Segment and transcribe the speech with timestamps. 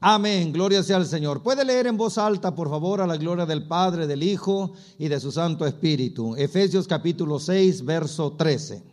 [0.00, 1.42] Amén, gloria sea al Señor.
[1.42, 5.08] Puede leer en voz alta, por favor, a la gloria del Padre, del Hijo y
[5.08, 6.36] de su Santo Espíritu.
[6.36, 8.84] Efesios capítulo 6, verso 13.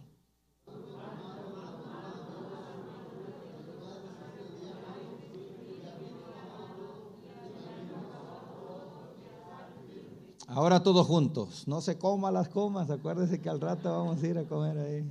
[10.47, 14.37] Ahora todos juntos, no se coma las comas, acuérdense que al rato vamos a ir
[14.39, 15.05] a comer ahí.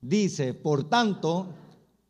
[0.00, 1.46] Dice, por tanto,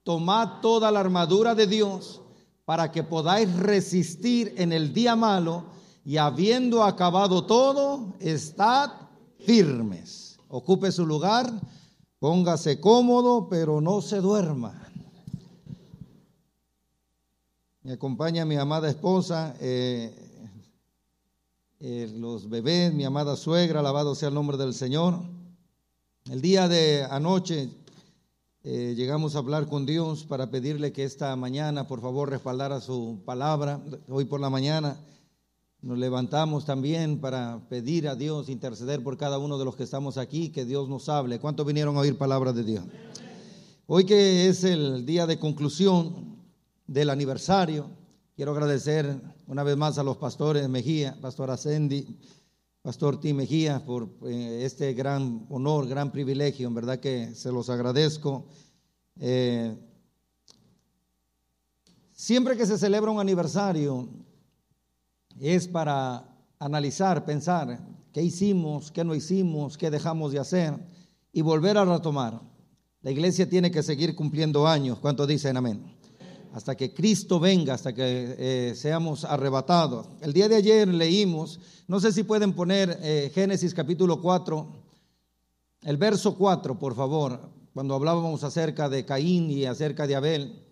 [0.04, 2.22] tomad toda la armadura de Dios
[2.70, 5.64] para que podáis resistir en el día malo
[6.04, 8.92] y habiendo acabado todo, estad
[9.40, 10.38] firmes.
[10.46, 11.50] Ocupe su lugar,
[12.20, 14.86] póngase cómodo, pero no se duerma.
[17.82, 19.56] Me acompaña mi amada esposa.
[19.58, 20.14] Eh,
[21.80, 25.18] eh, los bebés, mi amada suegra, alabado sea el nombre del Señor.
[26.30, 27.68] El día de anoche
[28.62, 33.22] eh, llegamos a hablar con Dios para pedirle que esta mañana, por favor, respaldara su
[33.24, 33.80] palabra.
[34.06, 34.98] Hoy por la mañana
[35.80, 40.18] nos levantamos también para pedir a Dios, interceder por cada uno de los que estamos
[40.18, 41.38] aquí, que Dios nos hable.
[41.40, 42.84] ¿Cuántos vinieron a oír palabra de Dios?
[43.86, 46.36] Hoy que es el día de conclusión
[46.86, 47.86] del aniversario,
[48.36, 52.06] quiero agradecer una vez más a los pastores Mejía, Pastor Ascendi,
[52.82, 57.68] Pastor Tim Mejía, por eh, este gran honor, gran privilegio, en verdad que se los
[57.68, 58.46] agradezco.
[59.18, 59.76] Eh,
[62.12, 64.08] siempre que se celebra un aniversario
[65.38, 66.26] es para
[66.58, 70.74] analizar, pensar qué hicimos, qué no hicimos, qué dejamos de hacer
[71.34, 72.40] y volver a retomar.
[73.02, 74.98] La iglesia tiene que seguir cumpliendo años.
[75.00, 75.99] ¿Cuántos dicen amén?
[76.52, 80.06] Hasta que Cristo venga, hasta que eh, seamos arrebatados.
[80.20, 84.66] El día de ayer leímos, no sé si pueden poner eh, Génesis capítulo 4,
[85.82, 87.40] el verso 4, por favor,
[87.72, 90.66] cuando hablábamos acerca de Caín y acerca de Abel.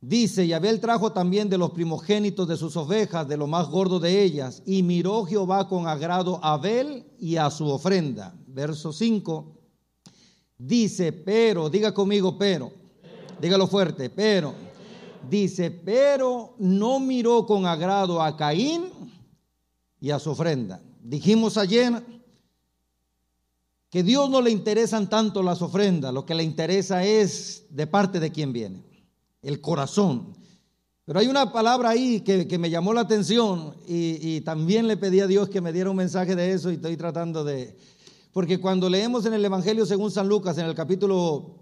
[0.00, 3.98] Dice, y Abel trajo también de los primogénitos de sus ovejas, de lo más gordo
[3.98, 8.34] de ellas, y miró Jehová con agrado a Abel y a su ofrenda.
[8.46, 9.56] Verso 5,
[10.58, 12.70] dice, pero, diga conmigo, pero,
[13.40, 14.63] dígalo fuerte, pero
[15.28, 18.84] Dice, pero no miró con agrado a Caín
[20.00, 20.82] y a su ofrenda.
[21.02, 22.02] Dijimos ayer
[23.90, 28.18] que Dios no le interesan tanto las ofrendas, lo que le interesa es de parte
[28.18, 28.82] de quién viene,
[29.40, 30.36] el corazón.
[31.04, 35.20] Pero hay una palabra ahí que, me llamó la atención y, y, también le pedí
[35.20, 37.76] a Dios que me diera un mensaje de eso y estoy tratando de...
[38.32, 41.54] Porque cuando leemos en el Evangelio según San Lucas, en el capítulo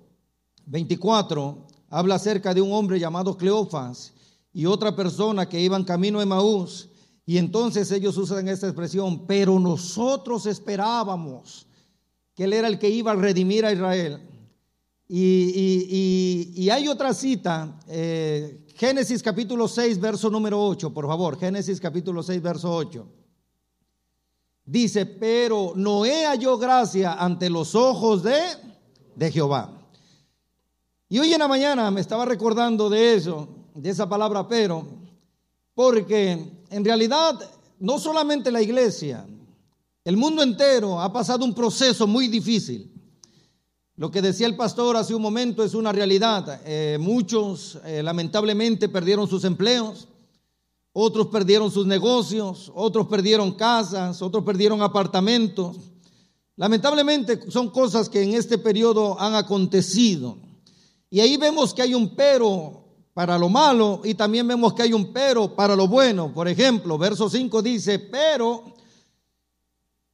[0.67, 4.15] 24, habla acerca de un hombre llamado Cleofas
[4.51, 6.89] y otra persona que iban camino a Maús.
[7.27, 11.67] Y entonces ellos usan esta expresión, pero nosotros esperábamos
[12.35, 14.27] que él era el que iba a redimir a Israel.
[15.07, 22.23] Y, hay otra cita, eh, Génesis capítulo 6, verso número 8, por favor, Génesis capítulo
[22.23, 23.07] 6, verso 8.
[24.65, 28.41] Dice, pero Noé halló gracia ante los ojos de,
[29.15, 29.82] de Jehová.
[31.13, 34.87] Y hoy en la mañana me estaba recordando de eso, de esa palabra pero,
[35.75, 37.39] porque en realidad
[37.81, 39.27] no solamente la iglesia,
[40.05, 42.91] el mundo entero ha pasado un proceso muy difícil.
[43.97, 46.63] Lo que decía el pastor hace un momento es una realidad.
[46.65, 50.09] Eh, muchos eh, lamentablemente perdieron sus empleos,
[50.95, 55.77] otros perdieron sus negocios, otros perdieron casas, otros perdieron apartamentos.
[56.57, 60.52] Lamentablemente son cosas que en este periodo han acontecido.
[61.13, 64.95] Y ahí vemos que hay un pero para lo malo y también vemos que hay
[64.95, 66.33] un pero para lo bueno.
[66.33, 68.65] Por ejemplo, verso 5 dice, pero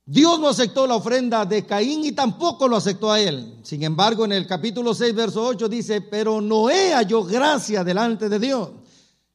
[0.04, 3.60] Dios no aceptó la ofrenda de Caín y tampoco lo aceptó a él.
[3.62, 8.40] Sin embargo, en el capítulo 6, verso 8 dice, pero Noé halló gracia delante de
[8.40, 8.68] Dios.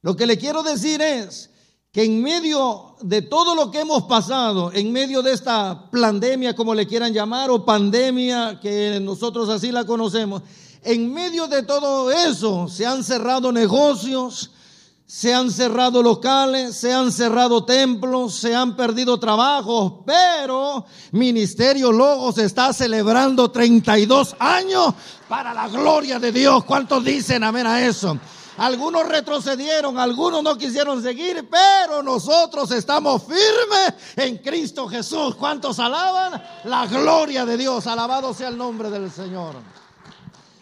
[0.02, 1.48] Lo que le quiero decir es
[1.90, 6.74] que en medio de todo lo que hemos pasado, en medio de esta pandemia, como
[6.74, 10.42] le quieran llamar, o pandemia, que nosotros así la conocemos,
[10.84, 14.50] en medio de todo eso se han cerrado negocios,
[15.06, 22.38] se han cerrado locales, se han cerrado templos, se han perdido trabajos, pero Ministerio Logos
[22.38, 24.94] está celebrando 32 años
[25.28, 26.64] para la gloria de Dios.
[26.64, 28.18] ¿Cuántos dicen amén a eso?
[28.56, 35.34] Algunos retrocedieron, algunos no quisieron seguir, pero nosotros estamos firmes en Cristo Jesús.
[35.34, 36.40] ¿Cuántos alaban?
[36.64, 37.86] La gloria de Dios.
[37.86, 39.56] Alabado sea el nombre del Señor.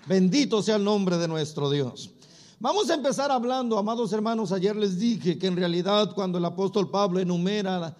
[0.06, 2.10] Bendito sea el nombre de nuestro Dios.
[2.58, 6.90] Vamos a empezar hablando, amados hermanos, ayer les dije que en realidad cuando el apóstol
[6.90, 7.96] Pablo enumera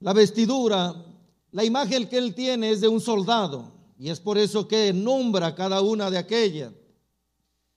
[0.00, 0.94] la, vestidura,
[1.52, 5.54] la imagen que él tiene es de un soldado y es por eso que nombra
[5.54, 6.72] cada una de aquellas.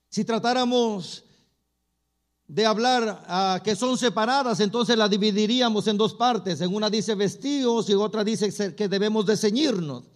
[0.10, 1.24] Si tratáramos
[2.48, 6.60] de hablar ah, que son separadas, entonces la dividiríamos en dos partes.
[6.60, 10.11] En una dice vestidos y otra dice que debemos de ceñirnos.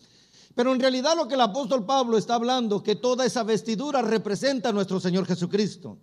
[0.56, 4.70] Pero en realidad lo que el apóstol Pablo está hablando, que toda esa vestidura representa
[4.70, 5.98] a nuestro Señor Jesucristo.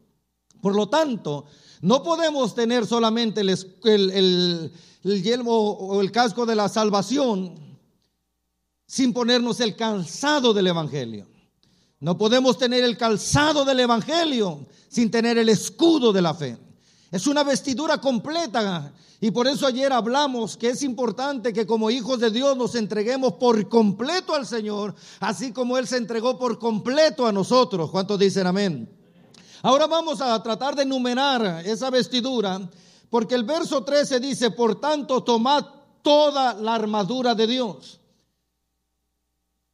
[0.61, 1.47] Por lo tanto,
[1.81, 3.51] no podemos tener solamente el,
[3.85, 4.73] el,
[5.03, 7.55] el yelmo o el casco de la salvación
[8.87, 11.27] sin ponernos el calzado del Evangelio.
[11.99, 16.59] No podemos tener el calzado del Evangelio sin tener el escudo de la fe.
[17.12, 18.91] Es una vestidura completa.
[19.20, 23.35] Y por eso ayer hablamos que es importante que como hijos de Dios nos entreguemos
[23.35, 27.91] por completo al Señor, así como Él se entregó por completo a nosotros.
[27.91, 28.88] ¿Cuántos dicen amén?
[29.61, 32.69] Ahora vamos a tratar de enumerar esa vestidura,
[33.11, 35.67] porque el verso 13 dice, por tanto, tomad
[36.00, 38.00] toda la armadura de Dios.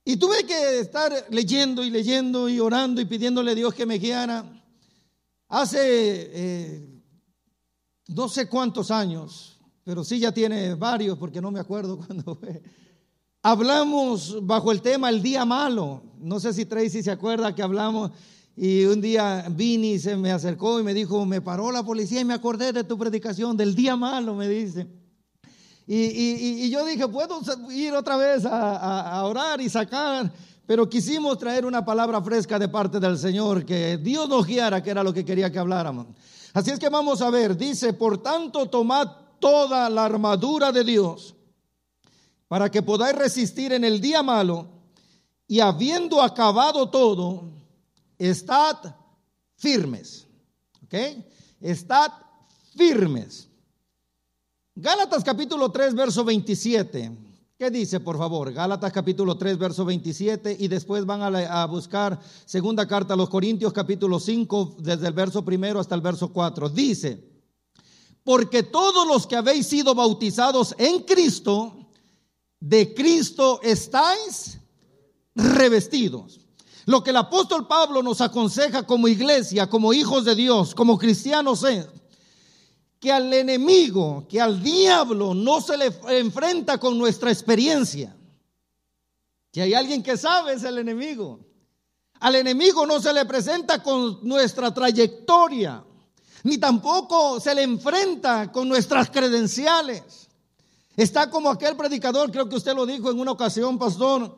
[0.04, 3.98] Y tuve que estar leyendo y leyendo y orando y pidiéndole a Dios que me
[3.98, 4.44] guiara.
[5.48, 6.97] Hace eh,
[8.08, 12.62] no sé cuántos años, pero sí ya tiene varios porque no me acuerdo cuándo fue.
[13.42, 16.02] Hablamos bajo el tema el día malo.
[16.18, 18.10] No sé si Tracy se acuerda que hablamos
[18.56, 22.24] y un día Vini se me acercó y me dijo, me paró la policía y
[22.24, 24.88] me acordé de tu predicación del día malo, me dice.
[25.86, 27.40] Y, yo dije, puedo
[27.70, 30.30] ir otra vez a, orar y sacar,
[30.66, 34.90] pero quisimos traer una palabra fresca de parte del Señor, que Dios nos guiara, que
[34.90, 36.08] era lo que quería que habláramos.
[36.54, 39.08] Así es que vamos a ver, dice, por tanto, tomad
[39.38, 41.34] toda la armadura de Dios
[42.48, 44.66] para que podáis resistir en el día malo
[45.46, 47.44] y habiendo acabado todo,
[48.18, 48.94] estad
[49.56, 50.26] firmes.
[50.84, 50.94] ¿Ok?
[51.60, 52.12] Estad
[52.76, 53.48] firmes.
[54.74, 57.27] Gálatas capítulo 3, verso 27.
[57.58, 58.52] ¿Qué dice, por favor?
[58.52, 63.72] Gálatas capítulo 3, verso 27 y después van a, buscar segunda carta a los Corintios
[63.72, 66.68] capítulo 5 desde el verso primero hasta el verso 4.
[66.68, 67.20] Dice,
[68.22, 71.90] porque todos los que habéis sido bautizados en Cristo,
[72.60, 74.60] de Cristo estáis
[75.34, 76.38] revestidos.
[76.86, 81.64] Lo que el apóstol Pablo nos aconseja como iglesia, como hijos de Dios, como cristianos
[81.64, 81.88] es
[83.00, 88.16] que al enemigo, que al diablo no se le enfrenta con nuestra experiencia.
[89.52, 91.40] Si hay alguien que sabe es el enemigo.
[92.20, 95.84] Al enemigo no se le presenta con nuestra trayectoria,
[96.42, 100.28] ni tampoco se le enfrenta con nuestras credenciales.
[100.96, 104.36] Está como aquel predicador, creo que usted lo dijo en una ocasión, pastor,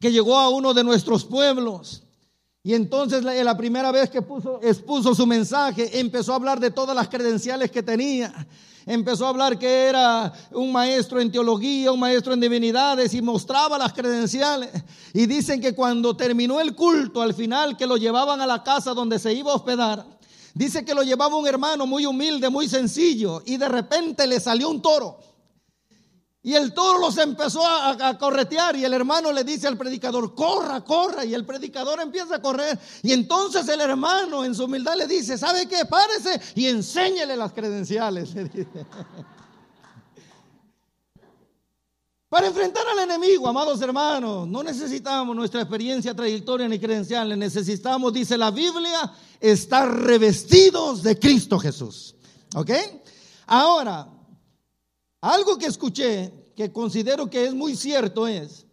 [0.00, 2.02] que llegó a uno de nuestros pueblos
[2.62, 6.94] y entonces la, primera vez que puso, expuso su mensaje, empezó a hablar de todas
[6.94, 8.46] las credenciales que tenía.
[8.84, 13.78] Empezó a hablar que era un maestro en teología, un maestro en divinidades y mostraba
[13.78, 14.70] las credenciales.
[15.14, 18.92] Y dicen que cuando terminó el culto, al final que lo llevaban a la casa
[18.92, 20.04] donde se iba a hospedar,
[20.52, 24.68] dice que lo llevaba un hermano muy humilde, muy sencillo, y de repente le salió
[24.68, 25.18] un toro.
[26.42, 30.82] Y el toro los empezó a, corretear y el hermano le dice al predicador, corra,
[30.82, 31.22] corra.
[31.24, 32.78] Y el predicador empieza a correr.
[33.02, 35.84] Y entonces el hermano en su humildad le dice, ¿sabe qué?
[35.84, 38.30] Párese y enséñele las credenciales.
[42.30, 47.36] Para enfrentar al enemigo, amados hermanos, no necesitamos nuestra experiencia, trayectoria ni credenciales.
[47.36, 52.14] Necesitamos, dice la Biblia, estar revestidos de Cristo Jesús.
[52.54, 52.70] ¿Ok?
[53.46, 54.06] Ahora,
[55.20, 58.66] algo que escuché que considero que es muy cierto es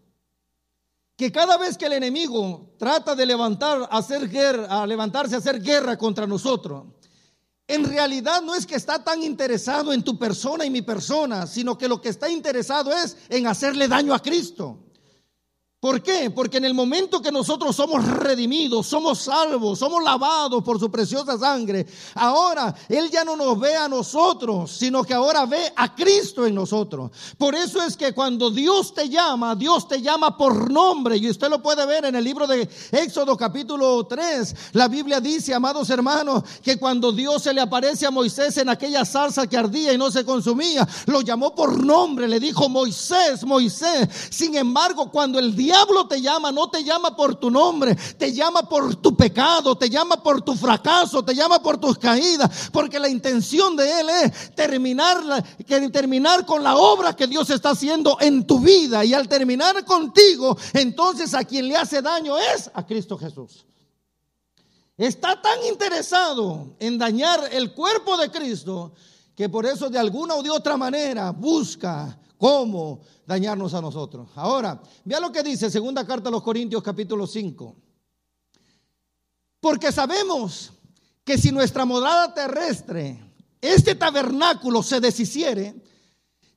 [1.16, 5.62] que cada vez que el enemigo trata de levantar, hacer guerra, a levantarse a hacer
[5.62, 6.86] guerra contra nosotros,
[7.68, 11.78] en realidad no es que está tan interesado en tu persona y mi persona, sino
[11.78, 14.87] que lo que está interesado es en hacerle daño a Cristo.
[15.80, 16.32] ¿Por qué?
[16.32, 21.38] Porque en el momento que nosotros somos redimidos, somos salvos, somos lavados por su preciosa
[21.38, 26.48] sangre, ahora Él ya no nos ve a nosotros, sino que ahora ve a Cristo
[26.48, 27.12] en nosotros.
[27.38, 31.16] Por eso es que cuando Dios te llama, Dios te llama por nombre.
[31.18, 34.56] Y usted lo puede ver en el libro de Éxodo capítulo 3.
[34.72, 39.06] La Biblia dice, amados hermanos, que cuando Dios se le aparece a Moisés en aquella
[39.06, 44.10] salsa que ardía y no se consumía, lo llamó por nombre, le dijo Moisés, Moisés.
[44.32, 48.62] Sin embargo, cuando el diablo te llama, no te llama por tu nombre, te llama
[48.70, 53.10] por tu pecado, te llama por tu fracaso, te llama por tus caídas, porque la
[53.10, 55.18] intención de él es terminar,
[55.92, 59.04] terminar con la obra que Dios está haciendo en tu vida.
[59.04, 63.66] Y al terminar contigo, entonces a quien le hace daño es a Cristo Jesús.
[64.98, 68.94] Está tan interesado en dañar el cuerpo de Cristo
[69.36, 74.30] que por eso de alguna o de otra manera busca cómo dañarnos a nosotros.
[74.36, 77.76] Ahora, vea lo que dice segunda carta a los Corintios capítulo 5.
[79.60, 80.72] Porque sabemos
[81.24, 83.20] que si nuestra morada terrestre,
[83.60, 85.76] este tabernáculo se deshiciere,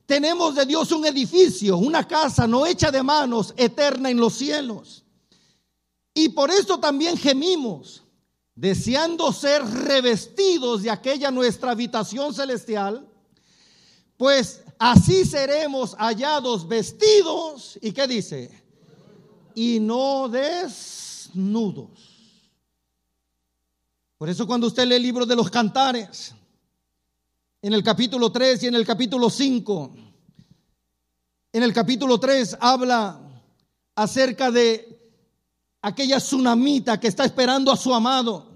[0.05, 5.03] tenemos de Dios un edificio, una casa no hecha de manos, eterna en los cielos.
[6.13, 8.03] Y por eso también gemimos,
[8.53, 13.07] deseando ser revestidos de aquella nuestra habitación celestial,
[14.17, 18.49] pues así seremos hallados vestidos, ¿y qué dice?
[19.53, 21.91] Y no desnudos.
[24.17, 26.33] Por eso cuando usted lee el libro de los cantares,
[27.61, 29.91] en el capítulo 3 y en el capítulo 5,
[31.53, 33.21] en el capítulo 3 habla
[33.93, 34.99] acerca de
[35.83, 38.47] aquella tsunamita que está esperando a su amado.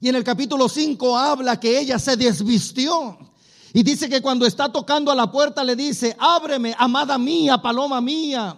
[0.00, 3.33] Y en el capítulo 5 habla que ella se desvistió.
[3.76, 8.00] Y dice que cuando está tocando a la puerta le dice, ábreme, amada mía, paloma
[8.00, 8.56] mía.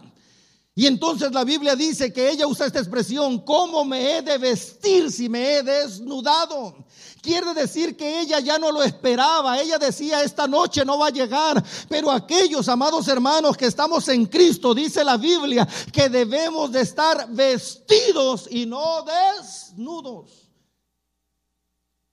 [0.74, 5.10] Y entonces la Biblia dice que ella usa esta expresión, ¿cómo me he de vestir
[5.10, 6.84] si me he desnudado?
[7.22, 9.58] Quiere decir que ella ya no lo esperaba.
[9.58, 11.64] Ella decía, esta noche no va a llegar.
[11.88, 17.26] Pero aquellos amados hermanos que estamos en Cristo, dice la Biblia, que debemos de estar
[17.30, 20.45] vestidos y no desnudos.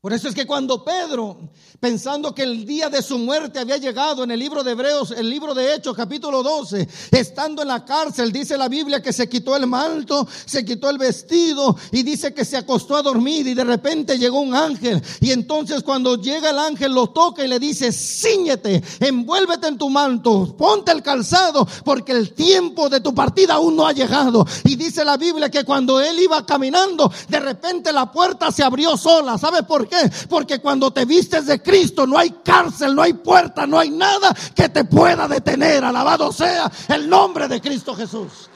[0.04, 1.38] Por eso es que cuando Pedro,
[1.80, 5.30] pensando que el día de su muerte había llegado en el libro de Hebreos, el
[5.30, 9.56] libro de Hechos capítulo 12, estando en la cárcel, dice la Biblia que se quitó
[9.56, 13.64] el manto, se quitó el vestido y dice que se acostó a dormir y de
[13.64, 15.02] repente llegó un ángel.
[15.22, 19.90] Y entonces cuando llega el ángel lo toca y le dice, ciñete, envuélvete en tu
[19.90, 24.46] manto, ponte el calzado porque el tiempo de tu partida aún no ha llegado.
[24.66, 28.98] Y dice la Biblia que cuando él iba caminando, de repente la puerta se abrió
[28.98, 29.38] sola.
[29.38, 29.93] ¿Sabe por qué?
[30.30, 34.36] Porque cuando te vistes de Cristo no hay cárcel, no hay puerta, no hay nada
[34.56, 35.84] que te pueda detener.
[35.84, 38.50] Alabado sea el nombre de Cristo Jesús.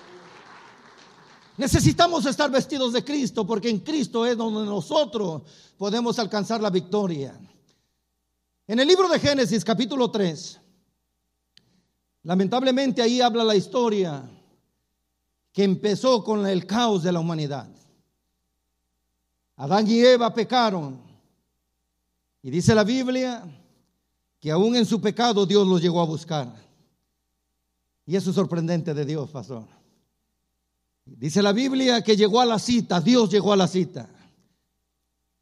[1.58, 5.42] Necesitamos estar vestidos de Cristo porque en Cristo es donde nosotros
[5.78, 7.38] podemos alcanzar la victoria.
[8.68, 10.60] En el libro de Génesis capítulo 3,
[12.24, 14.30] lamentablemente ahí habla la historia
[15.52, 17.68] que empezó con el caos de la humanidad.
[19.56, 21.07] Adán y Eva pecaron
[22.48, 23.44] y dice la Biblia
[24.40, 26.56] que aún en su pecado Dios los llegó a buscar.
[28.06, 29.66] Y eso es sorprendente de Dios, pastor.
[31.04, 34.10] Dice la Biblia que llegó a la cita, Dios llegó a la cita.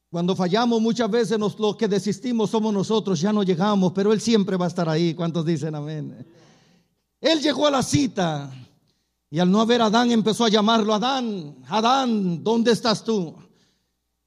[0.10, 4.58] Cuando fallamos muchas veces los que desistimos somos nosotros, ya no llegamos, pero Él siempre
[4.58, 5.14] va a estar ahí.
[5.14, 6.26] ¿Cuántos dicen amén?
[7.22, 8.52] Él llegó a la cita
[9.30, 13.45] y al no haber Adán empezó a llamarlo, Adán, Adán, ¿dónde estás tú?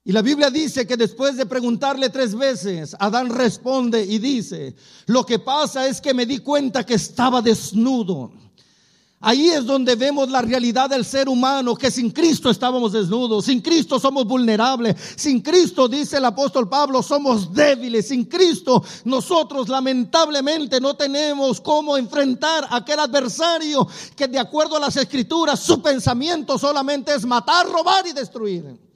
[0.09, 4.75] Y la Biblia dice que después de preguntarle tres veces, Adán responde y dice,
[5.05, 8.33] lo que pasa es que me di cuenta que estaba desnudo.
[9.21, 13.61] Ahí es donde vemos la realidad del ser humano, que sin Cristo estábamos desnudos, sin
[13.61, 20.81] Cristo somos vulnerables, sin Cristo, dice el apóstol Pablo, somos débiles, sin Cristo nosotros lamentablemente
[20.81, 23.87] no tenemos cómo enfrentar a aquel adversario
[24.17, 28.88] que de acuerdo a las escrituras su pensamiento solamente es matar, robar y destruir.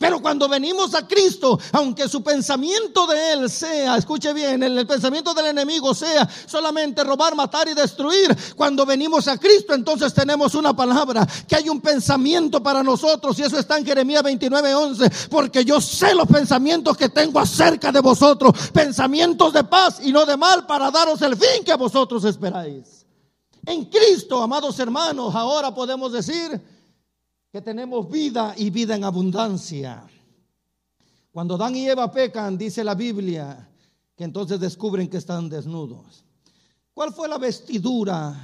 [0.00, 5.34] Pero cuando venimos a Cristo, aunque su pensamiento de Él sea, escuche bien, el, pensamiento
[5.34, 10.74] del enemigo sea solamente robar, matar y destruir, cuando venimos a Cristo, entonces tenemos una
[10.74, 15.66] palabra, que hay un pensamiento para nosotros, y eso está en Jeremías 29, 11, porque
[15.66, 20.38] yo sé los pensamientos que tengo acerca de vosotros, pensamientos de paz y no de
[20.38, 23.04] mal, para daros el fin que vosotros esperáis.
[23.66, 26.58] En Cristo, amados hermanos, ahora podemos decir,
[27.50, 30.06] que tenemos vida y vida en abundancia.
[31.32, 33.68] Cuando Dan y Eva pecan, dice la Biblia,
[34.16, 36.24] que entonces descubren que están desnudos.
[36.94, 38.36] ¿Cuál fue la vestidura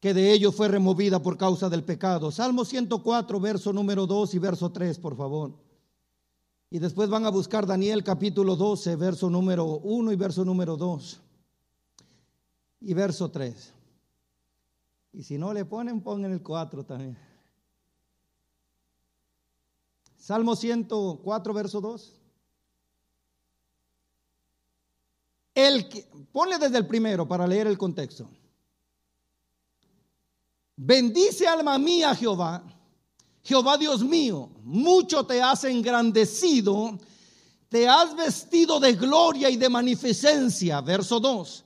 [0.00, 2.30] que de ellos fue removida por causa del pecado?
[2.30, 5.54] Salmo 104, verso número 2 y verso 3, por favor.
[6.70, 11.20] Y después van a buscar Daniel capítulo 12, verso número 1 y verso número 2.
[12.80, 13.72] Y verso 3.
[15.12, 17.25] Y si no le ponen, pongan el 4 también.
[20.26, 22.12] Salmo 104, verso 2.
[25.54, 28.28] El que, ponle desde el primero para leer el contexto.
[30.74, 32.64] Bendice alma mía Jehová,
[33.44, 36.98] Jehová Dios mío, mucho te has engrandecido,
[37.68, 40.80] te has vestido de gloria y de magnificencia.
[40.80, 41.64] Verso 2.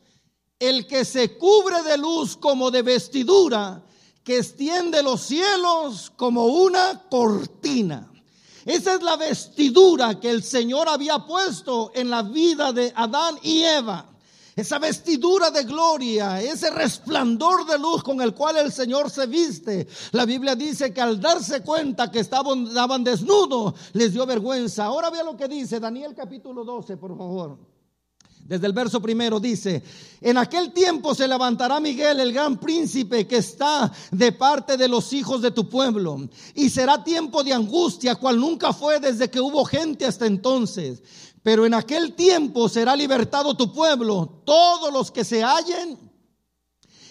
[0.58, 3.82] El que se cubre de luz como de vestidura,
[4.22, 8.06] que extiende los cielos como una cortina.
[8.64, 13.62] Esa es la vestidura que el Señor había puesto en la vida de Adán y
[13.62, 14.06] Eva.
[14.56, 19.88] esa vestidura de gloria, ese resplandor de luz con el cual el Señor se viste.
[20.12, 24.84] La Biblia dice que al darse cuenta que estaban, desnudos, les dio vergüenza.
[24.84, 27.69] Ahora vea lo que dice Daniel capítulo 12, por favor.
[28.50, 29.80] Desde el verso primero dice,
[30.21, 35.12] en aquel tiempo se levantará Miguel, el gran príncipe que está de parte de los
[35.12, 39.64] hijos de tu pueblo, y será tiempo de angustia, cual nunca fue desde que hubo
[39.64, 41.00] gente hasta entonces.
[41.45, 45.97] Pero en aquel tiempo será libertado tu pueblo, todos los que se hallen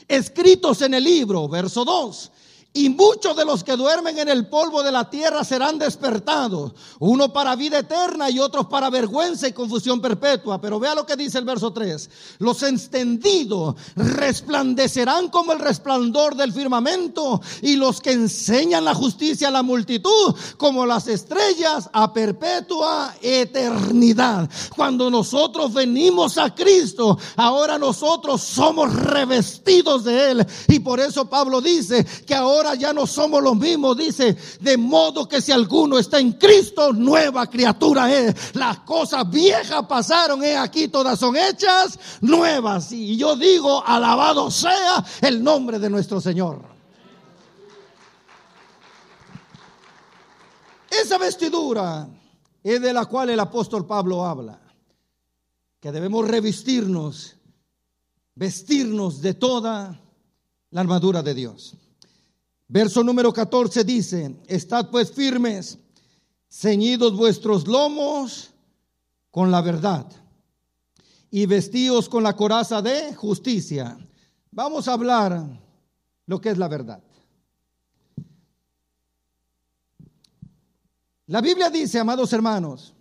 [0.10, 2.32] escritos en el libro, verso 2.
[2.72, 7.34] Y muchos de los que duermen en el polvo de la tierra serán despertados, uno
[7.34, 10.62] para vida eterna y otros para vergüenza y confusión perpetua.
[10.62, 12.10] Pero vea lo que dice el verso 3.
[12.38, 19.52] Los entendidos resplandecerán como el resplandor del firmamento y los que enseñan la justicia a
[19.52, 24.48] la multitud como las estrellas a perpetua eternidad.
[24.76, 30.48] Cuando nosotros venimos a Cristo, ahora nosotros somos revestidos de Él.
[30.68, 35.28] Y por eso Pablo dice que ahora ya no somos los mismos, dice, de modo
[35.28, 38.56] que si alguno está en Cristo, nueva criatura es.
[38.56, 42.92] Las cosas viejas pasaron, he aquí todas son hechas nuevas.
[42.92, 46.62] Y yo digo, alabado sea el nombre de nuestro Señor.
[50.90, 52.08] Esa vestidura
[52.64, 54.60] es de la cual el apóstol Pablo habla,
[55.80, 57.36] que debemos revestirnos,
[58.36, 60.02] vestirnos de toda
[60.72, 61.76] la armadura de Dios.
[62.72, 65.80] Verso número 14 dice, estad pues firmes,
[66.48, 68.52] ceñidos vuestros lomos
[69.32, 70.06] con la verdad
[71.32, 73.98] y vestidos con la coraza de justicia.
[74.52, 75.60] Vamos a hablar
[76.28, 77.02] lo que es la verdad.
[81.26, 82.94] La Biblia dice, amados hermanos,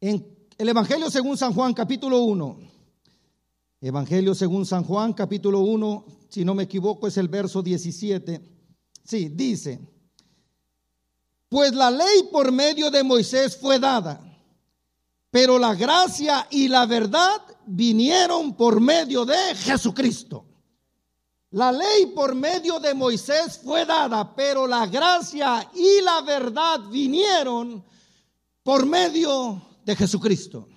[0.00, 0.24] en
[0.56, 2.56] el Evangelio según San Juan capítulo 1,
[3.80, 8.40] Evangelio según San Juan, capítulo 1, si no me equivoco, es el verso 17.
[9.04, 9.80] Sí, dice,
[11.48, 14.20] pues la ley por medio de Moisés fue dada,
[15.30, 20.46] pero la gracia y la verdad vinieron por medio de Jesucristo.
[21.50, 27.84] La ley por medio de Moisés fue dada, pero la gracia y la verdad vinieron
[28.62, 30.68] por medio de Jesucristo.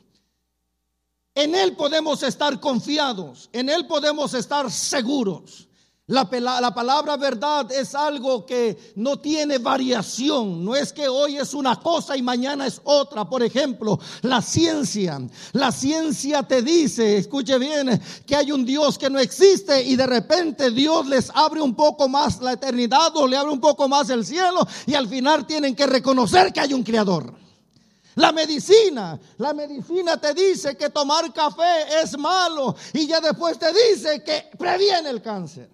[1.35, 5.67] En Él podemos estar confiados, en Él podemos estar seguros.
[6.05, 6.27] La,
[6.59, 11.77] la, palabra verdad es algo que no tiene variación, no es que hoy es una
[11.77, 13.23] cosa y mañana es otra.
[13.23, 15.21] Por ejemplo, la ciencia.
[15.53, 20.05] La ciencia te dice, escuche bien, que hay un Dios que no existe y de
[20.05, 24.09] repente Dios les abre un poco más la eternidad o le abre un poco más
[24.09, 27.42] el cielo y al final tienen que reconocer que hay un creador.
[28.15, 33.71] La medicina, la medicina te dice que tomar café es malo y ya después te
[33.73, 35.69] dice que previene el cáncer.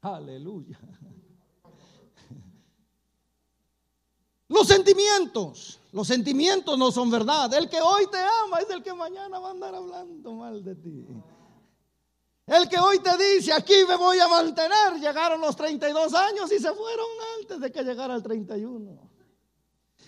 [0.00, 0.78] Aleluya.
[4.48, 7.52] Los sentimientos, los sentimientos no son verdad.
[7.54, 10.74] El que hoy te ama es el que mañana va a andar hablando mal de
[10.74, 11.06] ti.
[12.46, 16.58] El que hoy te dice, aquí me voy a mantener, llegaron los 32 años y
[16.58, 17.06] se fueron
[17.38, 19.11] antes de que llegara el 31.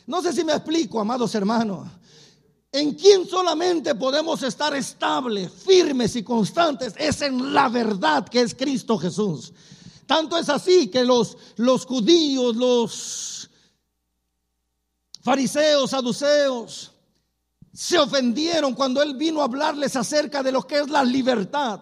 [0.06, 1.88] No sé si me explico, amados hermanos.
[2.70, 8.54] En quien solamente podemos estar estables, firmes y constantes es en la verdad que es
[8.54, 9.52] Cristo Jesús.
[10.06, 13.50] Tanto es así que los, los judíos, los
[15.22, 16.90] fariseos, saduceos,
[17.72, 21.80] se ofendieron cuando Él vino a hablarles acerca de lo que es la libertad.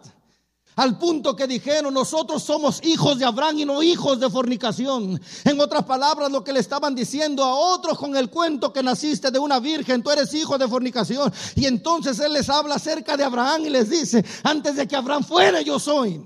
[0.75, 5.21] Al punto que dijeron, nosotros somos hijos de Abraham y no hijos de fornicación.
[5.45, 9.31] En otras palabras, lo que le estaban diciendo a otros con el cuento que naciste
[9.31, 11.31] de una virgen, tú eres hijo de fornicación.
[11.57, 15.25] Y entonces Él les habla acerca de Abraham y les dice, antes de que Abraham
[15.25, 16.23] fuera, yo soy.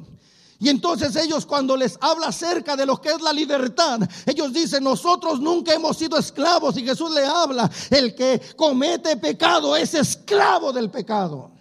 [0.61, 4.85] Y entonces ellos cuando les habla acerca de lo que es la libertad, ellos dicen,
[4.85, 6.76] nosotros nunca hemos sido esclavos.
[6.76, 11.56] Y Jesús le habla, el que comete pecado es esclavo del pecado.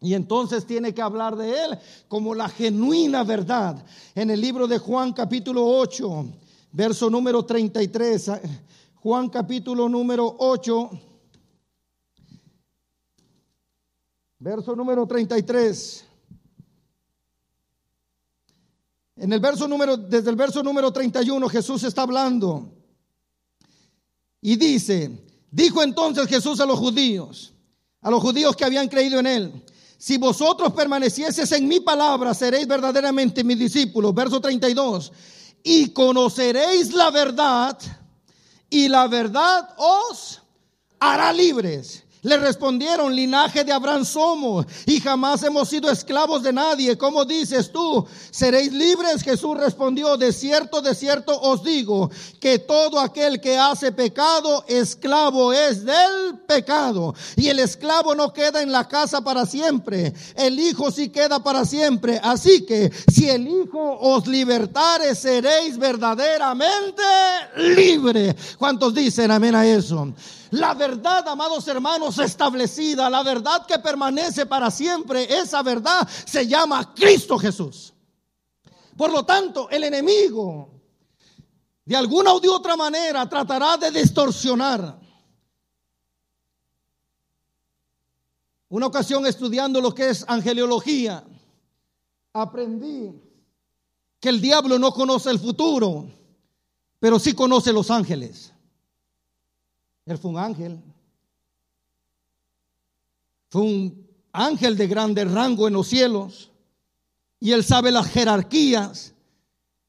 [0.00, 3.84] Y entonces tiene que hablar de él como la genuina verdad.
[4.14, 6.26] En el libro de Juan capítulo 8,
[6.72, 8.30] verso número 33,
[8.96, 10.90] Juan capítulo número 8,
[14.38, 16.04] verso número 33.
[19.16, 22.70] En el verso número, desde el verso número 31, Jesús está hablando
[24.40, 25.10] y dice,
[25.50, 27.52] dijo entonces Jesús a los judíos,
[28.00, 29.64] a los judíos que habían creído en él,
[29.98, 34.14] si vosotros permanecieseis en mi palabra, seréis verdaderamente mis discípulos.
[34.14, 35.12] Verso 32.
[35.64, 37.76] Y conoceréis la verdad,
[38.70, 40.40] y la verdad os
[41.00, 42.04] hará libres.
[42.22, 46.98] Le respondieron, linaje de Abraham somos y jamás hemos sido esclavos de nadie.
[46.98, 48.04] ¿Cómo dices tú?
[48.30, 49.22] ¿Seréis libres?
[49.22, 55.52] Jesús respondió, de cierto, de cierto os digo que todo aquel que hace pecado, esclavo
[55.52, 57.14] es del pecado.
[57.36, 60.12] Y el esclavo no queda en la casa para siempre.
[60.34, 62.20] El Hijo sí queda para siempre.
[62.22, 67.02] Así que si el Hijo os libertare, seréis verdaderamente
[67.56, 68.34] libres.
[68.58, 70.12] ¿Cuántos dicen amén a eso?
[70.50, 76.94] La verdad, amados hermanos, establecida, la verdad que permanece para siempre, esa verdad se llama
[76.94, 77.92] Cristo Jesús.
[78.96, 80.70] Por lo tanto, el enemigo,
[81.84, 84.98] de alguna de otra manera, tratará de distorsionar.
[88.70, 91.24] Una ocasión estudiando lo que es angeliología,
[92.32, 93.12] aprendí
[94.20, 96.10] que el diablo no conoce el futuro,
[96.98, 98.47] pero sí conoce los ángeles.
[100.08, 100.80] Él fue un ángel.
[103.50, 106.50] Fue un ángel de grande rango en los cielos.
[107.38, 109.12] Y él sabe las jerarquías.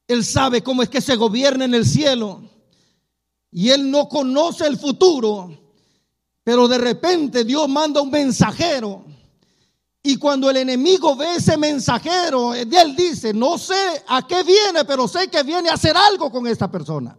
[0.06, 2.42] Él sabe cómo es que se gobierna en el cielo.
[3.50, 5.58] Y él no conoce el futuro.
[6.44, 9.04] Pero de repente Dios manda un mensajero.
[10.02, 15.08] Y cuando el enemigo ve ese mensajero, él dice, no sé a qué viene, pero
[15.08, 17.16] sé que viene a hacer algo con esta persona.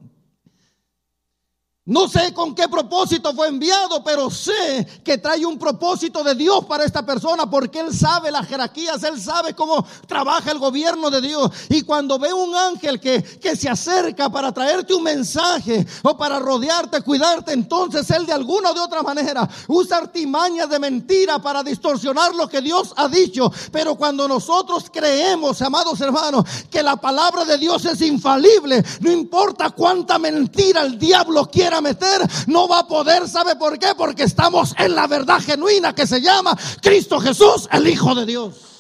[1.92, 6.64] No sé con qué propósito fue enviado, pero sé que trae un propósito de Dios
[6.64, 11.20] para esta persona porque Él sabe las jerarquías, Él sabe cómo trabaja el gobierno de
[11.20, 11.52] Dios.
[11.68, 16.40] Y cuando ve un ángel que, que se acerca para traerte un mensaje o para
[16.40, 21.62] rodearte, cuidarte, entonces Él de alguna o de otra manera usa artimañas de mentira para
[21.62, 23.52] distorsionar lo que Dios ha dicho.
[23.70, 29.72] Pero cuando nosotros creemos, amados hermanos, que la palabra de Dios es infalible, no importa
[29.72, 33.28] cuánta mentira el diablo quiera meter, no va a poder.
[33.28, 33.94] ¿Sabe por qué?
[33.98, 38.72] Porque estamos en la verdad genuina que se llama Cristo Jesús, el Hijo de Dios.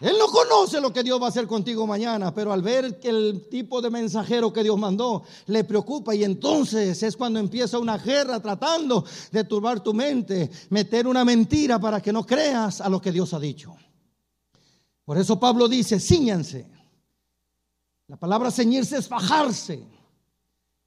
[0.00, 3.08] Él no conoce lo que Dios va a hacer contigo mañana, pero al ver que
[3.08, 7.98] el tipo de mensajero que Dios mandó le preocupa y entonces es cuando empieza una
[7.98, 13.00] guerra tratando de turbar tu mente, meter una mentira para que no creas a lo
[13.00, 13.76] que Dios ha dicho.
[15.04, 16.77] Por eso Pablo dice, ciñanse
[18.08, 19.86] la palabra ceñirse es bajarse,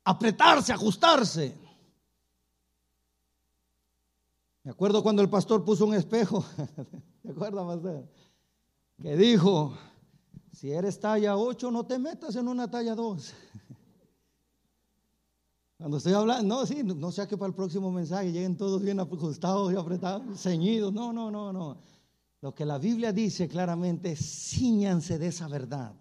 [0.04, 1.56] apretarse, ajustarse.
[4.64, 6.44] Me acuerdo cuando el pastor puso un espejo,
[7.24, 8.10] ¿te acuerdas, pastor?
[9.00, 9.78] Que dijo,
[10.52, 13.34] si eres talla 8, no te metas en una talla 2.
[15.78, 19.00] Cuando estoy hablando, no, sí, no sea que para el próximo mensaje lleguen todos bien
[19.00, 20.94] ajustados y apretados, ceñidos.
[20.94, 21.78] No, no, no, no.
[22.42, 25.96] Lo que la Biblia dice claramente, ciñanse de esa verdad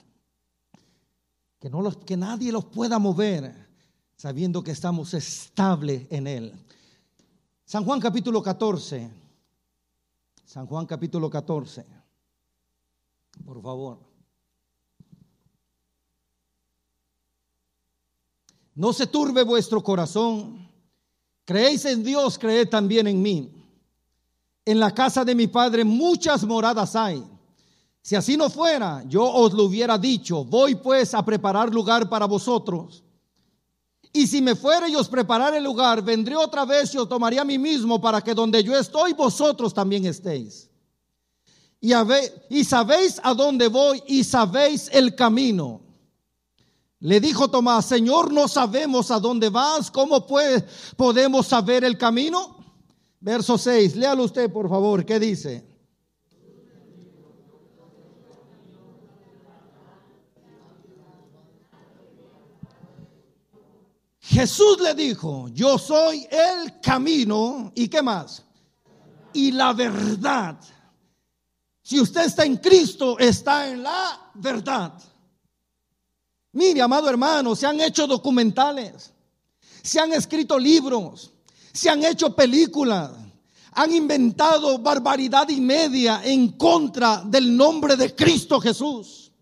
[1.61, 3.69] que, no los, que nadie los pueda mover,
[4.17, 6.55] sabiendo que estamos estables en Él.
[7.65, 9.11] San Juan capítulo 14.
[10.45, 11.87] San Juan capítulo 14.
[13.45, 13.99] Por favor.
[18.75, 20.69] No se turbe vuestro corazón.
[21.45, 23.53] Creéis en Dios, creed también en mí.
[24.65, 27.23] En la casa de mi Padre muchas moradas hay.
[28.03, 32.27] Si así no fuera, yo os lo hubiera dicho, voy pues a preparar lugar para
[32.27, 33.05] vosotros.
[34.13, 37.39] Y si me fuere y os prepararé el lugar, vendré otra vez y os tomaré
[37.39, 40.69] a mí mismo para que donde yo estoy, vosotros también estéis.
[41.81, 45.81] Y, sabéis a dónde voy y sabéis el camino.
[46.99, 50.27] Le dijo Tomás, Señor, no sabemos a dónde vas, ¿cómo
[50.97, 52.59] podemos saber el camino?
[53.21, 55.70] Verso 6, léalo usted por favor, ¿qué dice?
[64.41, 68.43] Jesús le dijo, yo soy el camino y qué más?
[69.35, 70.59] Y la verdad.
[71.83, 74.95] Si usted está en Cristo, está en la verdad.
[76.53, 79.13] Mire, amado hermano, se han hecho documentales,
[79.83, 81.33] se han escrito libros,
[81.75, 83.11] se han hecho películas,
[83.73, 89.33] han inventado barbaridad y media en contra del nombre de Cristo Jesús.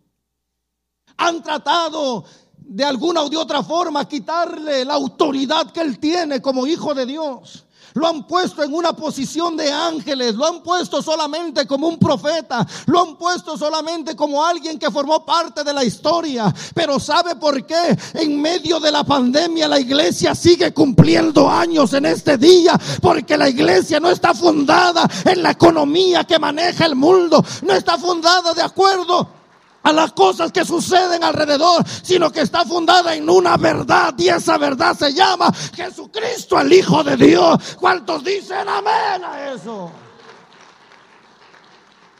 [1.18, 2.24] Han tratado
[2.68, 7.06] de alguna o de otra forma quitarle la autoridad que él tiene como hijo de
[7.06, 7.64] Dios.
[7.94, 12.64] Lo han puesto en una posición de ángeles, lo han puesto solamente como un profeta,
[12.86, 16.54] lo han puesto solamente como alguien que formó parte de la historia.
[16.74, 17.98] Pero ¿sabe por qué?
[18.14, 23.48] En medio de la pandemia la iglesia sigue cumpliendo años en este día, porque la
[23.48, 28.62] iglesia no está fundada en la economía que maneja el mundo, no está fundada de
[28.62, 29.37] acuerdo
[29.82, 34.58] a las cosas que suceden alrededor, sino que está fundada en una verdad y esa
[34.58, 37.76] verdad se llama Jesucristo, el Hijo de Dios.
[37.78, 39.90] ¿Cuántos dicen amén a eso?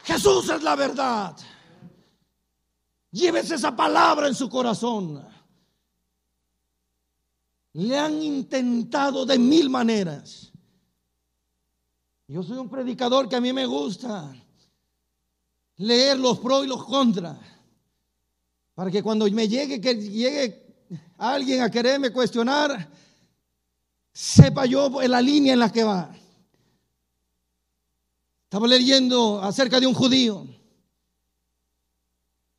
[0.04, 1.36] Jesús es la verdad.
[3.10, 5.26] Llévese esa palabra en su corazón.
[7.74, 10.52] Le han intentado de mil maneras.
[12.26, 14.32] Yo soy un predicador que a mí me gusta
[15.78, 17.38] leer los pros y los contras.
[18.74, 20.86] Para que cuando me llegue, que llegue
[21.16, 22.88] alguien a quererme cuestionar,
[24.12, 26.14] sepa yo la línea en la que va.
[28.44, 30.46] Estaba leyendo acerca de un judío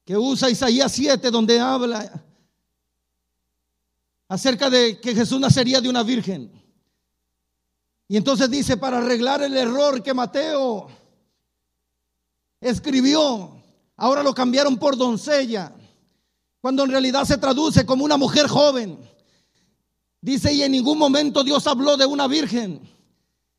[0.05, 2.23] que usa Isaías 7 donde habla
[4.27, 6.51] acerca de que Jesús nacería de una virgen.
[8.07, 10.89] Y entonces dice, para arreglar el error que Mateo
[12.61, 13.61] escribió,
[13.95, 15.73] ahora lo cambiaron por doncella,
[16.61, 18.99] cuando en realidad se traduce como una mujer joven.
[20.21, 22.81] Dice, y en ningún momento Dios habló de una virgen.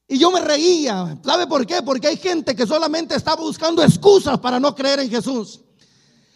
[0.07, 1.19] Y yo me reía.
[1.25, 1.83] ¿Sabe por qué?
[1.83, 5.61] Porque hay gente que solamente está buscando excusas para no creer en Jesús.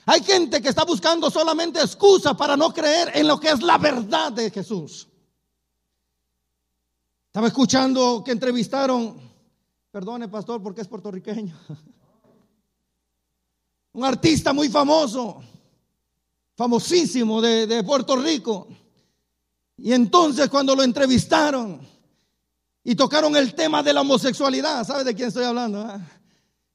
[0.07, 3.79] Hay gente que está buscando solamente excusas para no creer en lo que es la
[3.79, 5.09] verdad de Jesús.
[7.27, 9.19] Estaba escuchando que entrevistaron,
[9.91, 11.59] perdone pastor porque es puertorriqueño,
[13.95, 15.41] un artista muy famoso,
[16.57, 18.67] famosísimo de, Puerto Rico.
[19.77, 21.81] Y entonces cuando lo entrevistaron
[22.83, 25.81] y tocaron el tema de la homosexualidad, ¿sabe de quién estoy hablando?
[25.81, 26.01] Ah?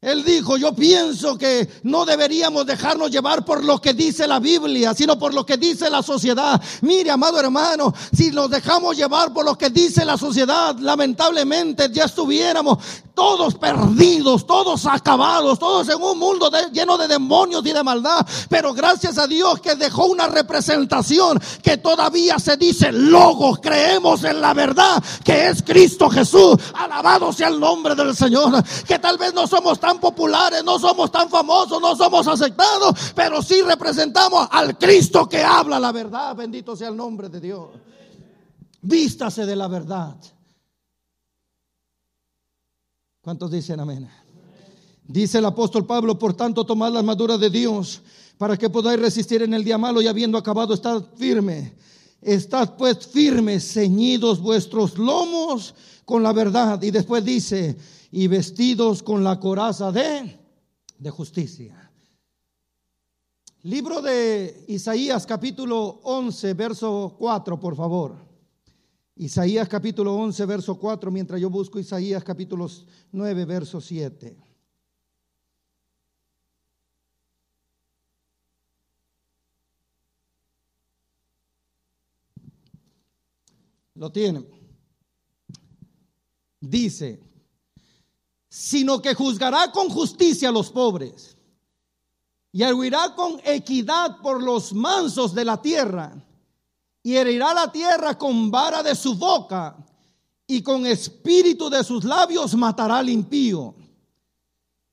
[0.01, 4.93] Él dijo, yo pienso que no deberíamos dejarnos llevar por lo que dice la Biblia,
[4.93, 6.61] sino por lo que dice la sociedad.
[6.81, 12.05] Mire, amado hermano, si nos dejamos llevar por lo que dice la sociedad, lamentablemente ya
[12.05, 12.77] estuviéramos
[13.19, 18.25] todos perdidos, todos acabados, todos en un mundo lleno de demonios y de maldad.
[18.47, 23.59] Pero gracias a Dios que dejó una representación que todavía se dice logos.
[23.59, 26.55] Creemos en la verdad que es Cristo Jesús.
[26.73, 28.63] Alabado sea el nombre del Señor.
[28.87, 33.41] Que tal vez no somos tan populares, no somos tan famosos, no somos aceptados, pero
[33.41, 36.37] sí representamos al Cristo que habla la verdad.
[36.37, 37.67] Bendito sea el nombre de Dios.
[38.81, 40.15] Vístase de la verdad.
[43.29, 44.09] ¿Cuántos dicen amén?
[45.07, 48.01] Dice el apóstol Pablo, por tanto, tomad la armadura de Dios
[48.39, 51.75] para que podáis resistir en el día malo y habiendo acabado, estad firme.
[52.23, 56.81] Estad pues firmes, ceñidos vuestros lomos con la verdad.
[56.81, 57.77] Y después dice,
[58.11, 60.39] y vestidos con la coraza de,
[60.97, 61.91] de justicia.
[63.61, 68.28] Libro de Isaías capítulo 11, verso 4, por favor.
[69.19, 72.69] Isaías capítulo 11, verso 4, mientras yo busco Isaías capítulo
[73.11, 74.37] 9, verso 7.
[83.95, 84.47] Lo tienen.
[86.61, 87.21] Dice,
[88.47, 91.37] sino que juzgará con justicia a los pobres
[92.53, 96.25] y arguirá con equidad por los mansos de la tierra
[97.09, 99.75] y herirá la tierra con vara de su boca
[100.45, 103.73] y con espíritu de sus labios matará al impío.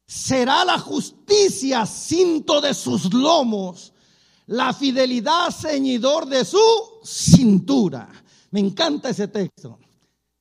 [0.06, 3.92] Será la justicia cinto de sus lomos,
[4.46, 6.58] la fidelidad ceñidor de su
[7.04, 8.08] cintura.
[8.50, 9.78] Me encanta ese texto.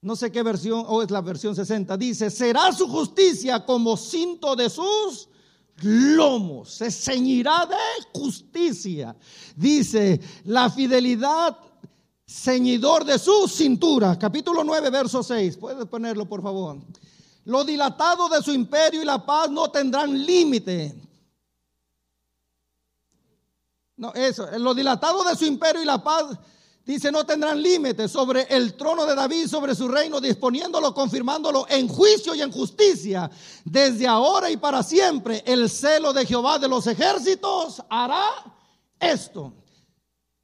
[0.01, 1.97] No sé qué versión, o es la versión 60.
[1.97, 5.27] Dice, será su justicia como cinto de sus
[5.81, 9.15] lomos, se ceñirá de justicia.
[9.55, 11.57] Dice, la fidelidad
[12.27, 14.17] ceñidor de su cintura.
[14.17, 15.57] Capítulo 9, verso 6.
[15.57, 16.77] Puedes ponerlo, por favor.
[17.45, 20.95] Lo dilatado de su imperio y la paz no tendrán límite.
[23.97, 26.37] No, eso, lo dilatado de su imperio y la paz
[26.85, 31.87] Dice, no tendrán límites sobre el trono de David, sobre su reino, disponiéndolo, confirmándolo en
[31.87, 33.29] juicio y en justicia.
[33.63, 38.23] Desde ahora y para siempre, el celo de Jehová de los ejércitos hará
[38.99, 39.51] esto.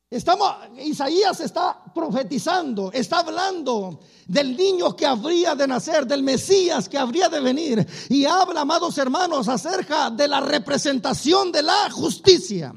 [0.09, 0.51] Estamos,
[0.83, 7.29] Isaías está profetizando, está hablando del niño que habría de nacer, del Mesías que habría
[7.29, 7.87] de venir.
[8.09, 12.73] Y habla, amados hermanos, acerca de la representación de la justicia.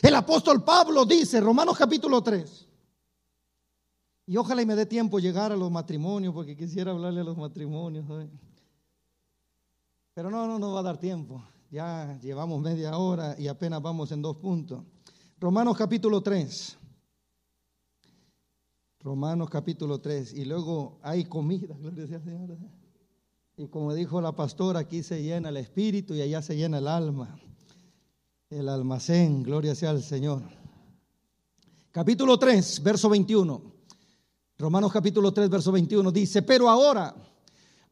[0.00, 2.69] El apóstol Pablo dice, Romanos capítulo 3.
[4.30, 7.36] Y ojalá y me dé tiempo llegar a los matrimonios, porque quisiera hablarle a los
[7.36, 8.06] matrimonios.
[10.14, 11.42] Pero no, no nos va a dar tiempo.
[11.68, 14.84] Ya llevamos media hora y apenas vamos en dos puntos.
[15.40, 16.78] Romanos capítulo 3.
[19.00, 20.34] Romanos capítulo 3.
[20.34, 22.56] Y luego hay comida, gloria Señor.
[23.56, 26.86] Y como dijo la pastora, aquí se llena el espíritu y allá se llena el
[26.86, 27.36] alma.
[28.48, 30.42] El almacén, gloria sea al Señor.
[31.90, 33.79] Capítulo 3, verso 21.
[34.60, 37.14] Romanos capítulo 3, verso 21 dice, pero ahora,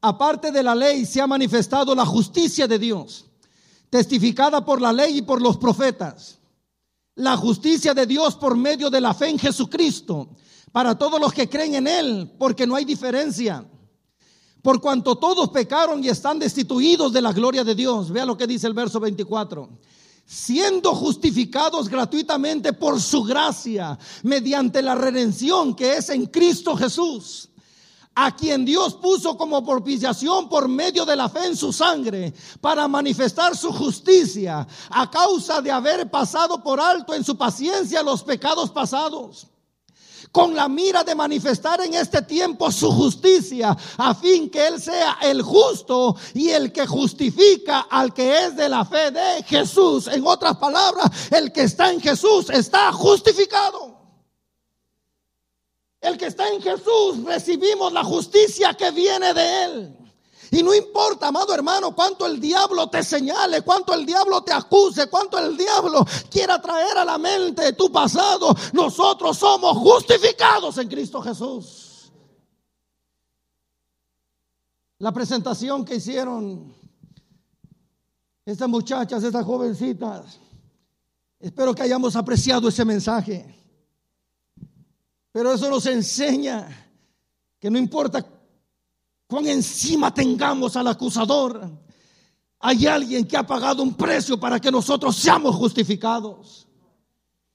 [0.02, 3.24] aparte de la ley, se ha manifestado la justicia de Dios,
[3.88, 6.38] testificada por la ley y por los profetas.
[7.14, 10.28] La justicia de Dios por medio de la fe en Jesucristo,
[10.70, 13.64] para todos los que creen en Él, porque no hay diferencia.
[14.61, 18.11] Por cuanto todos pecaron y están destituidos de la gloria de Dios.
[18.11, 19.70] Vea lo que dice el verso 24
[20.28, 27.48] siendo justificados gratuitamente por su gracia, mediante la redención que es en Cristo Jesús,
[28.14, 32.86] a quien Dios puso como propiciación por medio de la fe en su sangre, para
[32.86, 38.70] manifestar su justicia, a causa de haber pasado por alto en su paciencia los pecados
[38.70, 39.46] pasados
[40.32, 45.18] con la mira de manifestar en este tiempo su justicia, a fin que Él sea
[45.22, 50.06] el justo y el que justifica al que es de la fe de Jesús.
[50.08, 53.96] En otras palabras, el que está en Jesús está justificado.
[56.00, 60.08] El que está en Jesús recibimos la justicia que viene de Él.
[60.50, 65.08] Y no importa, amado hermano, cuánto el diablo te señale, cuánto el diablo te acuse,
[65.08, 71.20] cuánto el diablo quiera traer a la mente tu pasado, nosotros somos justificados en Cristo
[71.20, 72.11] Jesús.
[74.98, 76.74] La presentación que hicieron
[78.44, 80.40] estas muchachas, estas jovencitas,
[81.38, 83.54] espero que hayamos apreciado ese mensaje.
[85.30, 86.90] Pero eso nos enseña
[87.61, 88.38] que no importa
[89.28, 91.70] cuán encima tengamos al acusador,
[92.58, 96.66] hay alguien que ha pagado un precio para que nosotros seamos justificados.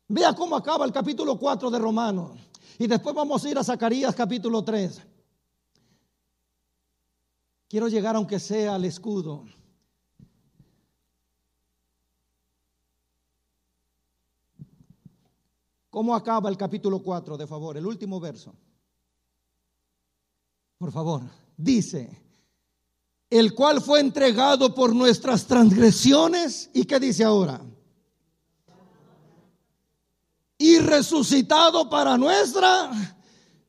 [0.07, 2.39] Vea cómo acaba el capítulo 4 de Romanos.
[2.77, 5.01] Y después vamos a ir a Zacarías capítulo 3.
[7.67, 9.43] Quiero llegar aunque sea al escudo.
[15.89, 17.77] ¿Cómo acaba el capítulo 4, de favor?
[17.77, 18.53] El último verso.
[20.77, 22.21] Por favor dice,
[23.29, 26.69] el cual fue entregado por nuestras transgresiones.
[26.73, 27.61] ¿Y qué dice ahora?
[30.57, 32.91] Y resucitado para nuestra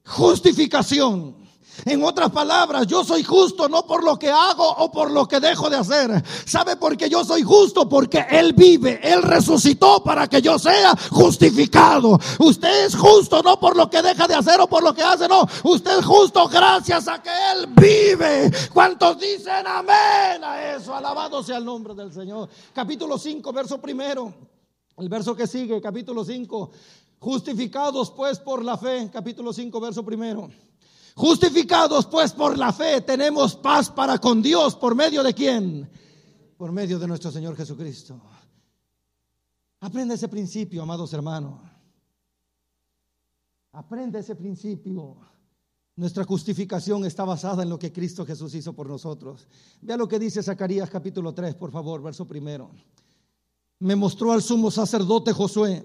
[0.05, 1.44] justificación.
[1.85, 5.41] En otras palabras, yo soy justo no por lo que hago o por lo que
[5.41, 6.23] dejo de hacer.
[6.47, 7.89] ¿Sabe por qué yo soy justo?
[7.89, 12.19] Porque Él vive, Él resucitó para que yo sea justificado.
[12.39, 15.29] Usted es justo no por lo que deja de hacer o por lo que hace,
[15.29, 15.47] no.
[15.65, 18.51] Usted es justo gracias a que Él vive.
[18.73, 20.95] ¿Cuántos dicen amén a eso?
[20.95, 22.49] Alabado sea el nombre del Señor.
[22.73, 24.33] Capítulo 5, verso primero.
[24.97, 26.71] El verso que sigue, capítulo 5.
[27.19, 30.51] Justificados pues por la fe, capítulo 5, verso primero.
[31.15, 35.89] Justificados pues por la fe tenemos paz para con Dios por medio de quién?
[36.57, 38.21] Por medio de nuestro Señor Jesucristo.
[39.81, 41.61] Aprende ese principio, amados hermanos.
[43.73, 45.17] Aprende ese principio.
[45.97, 49.47] Nuestra justificación está basada en lo que Cristo Jesús hizo por nosotros.
[49.83, 52.71] Vea lo que dice Zacarías capítulo 3, por favor, verso primero.
[53.79, 55.85] Me mostró al sumo sacerdote Josué,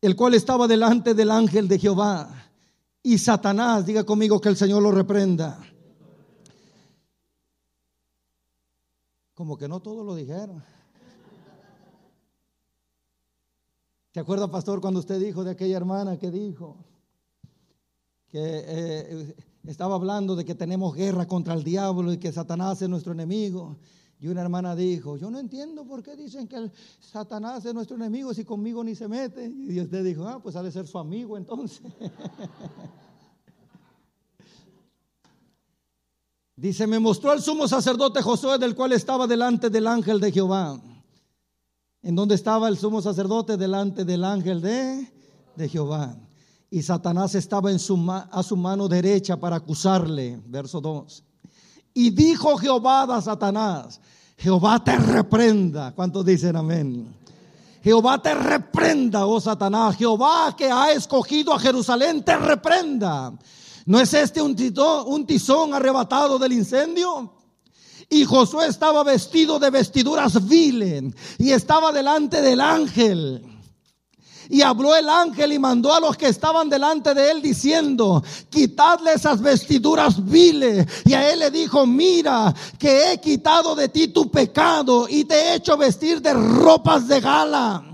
[0.00, 2.51] el cual estaba delante del ángel de Jehová
[3.02, 5.58] y Satanás, diga conmigo que el Señor lo reprenda.
[9.34, 10.62] Como que no todos lo dijeron.
[14.12, 16.76] ¿Se acuerda, pastor, cuando usted dijo de aquella hermana que dijo
[18.28, 22.88] que eh, estaba hablando de que tenemos guerra contra el diablo y que Satanás es
[22.88, 23.78] nuestro enemigo?
[24.22, 28.32] Y una hermana dijo, yo no entiendo por qué dicen que Satanás es nuestro enemigo
[28.32, 29.52] si conmigo ni se mete.
[29.52, 31.82] Y usted dijo, ah, pues ha de ser su amigo entonces.
[36.54, 40.80] Dice, me mostró el sumo sacerdote Josué, del cual estaba delante del ángel de Jehová.
[42.00, 43.56] ¿En dónde estaba el sumo sacerdote?
[43.56, 45.12] Delante del ángel de,
[45.56, 46.16] de Jehová.
[46.70, 50.40] Y Satanás estaba en su, a su mano derecha para acusarle.
[50.46, 51.24] Verso 2.
[51.94, 54.00] Y dijo Jehová a Satanás,
[54.36, 55.92] Jehová te reprenda.
[55.92, 57.14] ¿Cuántos dicen amén?
[57.82, 59.96] Jehová te reprenda, oh Satanás.
[59.96, 63.32] Jehová que ha escogido a Jerusalén te reprenda.
[63.86, 67.34] ¿No es este un tizón, un tizón arrebatado del incendio?
[68.08, 73.51] Y Josué estaba vestido de vestiduras viles y estaba delante del ángel.
[74.48, 79.12] Y habló el ángel y mandó a los que estaban delante de él diciendo, quitadle
[79.12, 80.86] esas vestiduras viles.
[81.04, 85.34] Y a él le dijo, mira que he quitado de ti tu pecado y te
[85.34, 87.84] he hecho vestir de ropas de gala.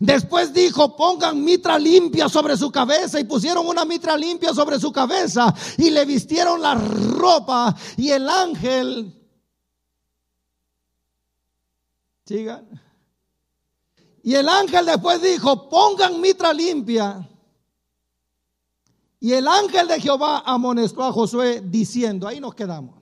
[0.00, 4.90] Después dijo, pongan mitra limpia sobre su cabeza y pusieron una mitra limpia sobre su
[4.90, 9.14] cabeza y le vistieron la ropa y el ángel,
[12.24, 12.66] sigan,
[14.22, 17.26] Y el ángel después dijo, pongan mitra limpia.
[19.18, 23.00] Y el ángel de Jehová amonestó a Josué diciendo, ahí nos quedamos.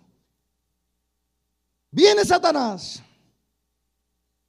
[1.90, 3.02] Viene Satanás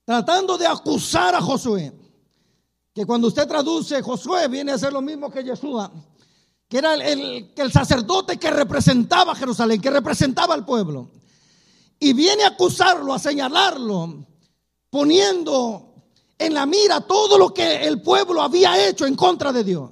[0.03, 1.93] tratando de acusar a Josué.
[2.93, 5.91] Que cuando usted traduce Josué viene a ser lo mismo que Yeshua,
[6.67, 11.11] que era el, el sacerdote que representaba Jerusalén, que representaba al pueblo.
[11.99, 14.25] Y viene a acusarlo, a señalarlo,
[14.89, 15.88] poniendo
[16.39, 19.91] en la mira todo lo que el pueblo había hecho en contra de Dios.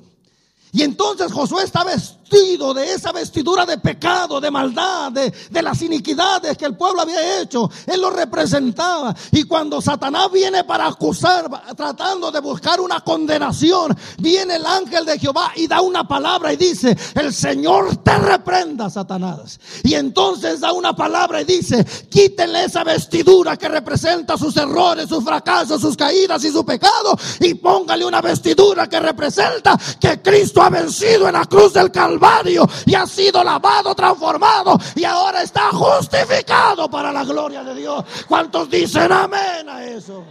[0.71, 1.83] Y entonces Josué está
[2.29, 7.01] vestido de esa vestidura de pecado, de maldad, de, de, las iniquidades que el pueblo
[7.01, 7.69] había hecho.
[7.85, 9.15] Él lo representaba.
[9.31, 15.19] Y cuando Satanás viene para acusar, tratando de buscar una condenación, viene el ángel de
[15.19, 19.59] Jehová y da una palabra y dice, el Señor te reprenda, Satanás.
[19.83, 25.23] Y entonces da una palabra y dice, quítenle esa vestidura que representa sus errores, sus
[25.23, 30.69] fracasos, sus caídas y su pecado y póngale una vestidura que representa que Cristo ha
[30.69, 32.16] vencido en la cruz del Calvario
[32.85, 38.03] y ha sido lavado, transformado y ahora está justificado para la gloria de Dios.
[38.27, 40.23] ¿Cuántos dicen amén a eso?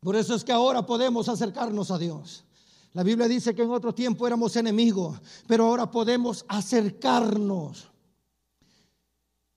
[0.00, 2.44] Por eso es que ahora podemos acercarnos a Dios.
[2.92, 7.90] La Biblia dice que en otro tiempo éramos enemigos, pero ahora podemos acercarnos.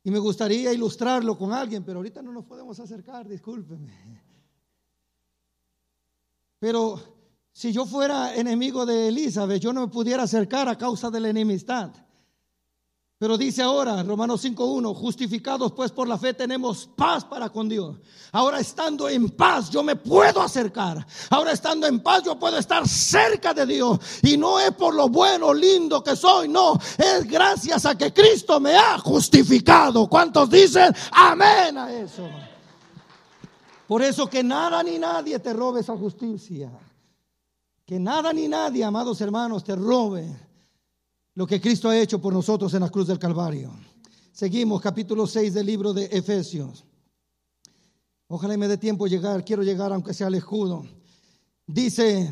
[0.04, 4.24] Y me gustaría ilustrarlo con alguien, pero ahorita no nos podemos acercar, discúlpeme.
[6.60, 7.17] Pero
[7.58, 11.30] si yo fuera enemigo de Elizabeth, yo no me pudiera acercar a causa de la
[11.30, 11.90] enemistad.
[13.18, 17.98] Pero dice ahora, Romanos 5.1, justificados pues por la fe tenemos paz para con Dios.
[18.32, 21.04] Ahora estando en paz yo me puedo acercar.
[21.32, 23.98] Ahora estando en paz yo puedo estar cerca de Dios.
[24.22, 26.80] Y no es por lo bueno, lindo que soy, no.
[26.96, 30.08] Es gracias a que Cristo me ha justificado.
[30.08, 32.30] ¿Cuántos dicen amén a eso?
[33.88, 36.70] Por eso que nada ni nadie te robe esa justicia.
[37.88, 40.28] Que nada ni nadie, amados hermanos, te robe
[41.36, 43.72] lo que Cristo ha hecho por nosotros en la cruz del Calvario.
[44.34, 46.84] Seguimos, capítulo 6 del libro de Efesios.
[48.28, 50.86] Ojalá me dé tiempo llegar, quiero llegar aunque sea al escudo.
[51.66, 52.30] Dice,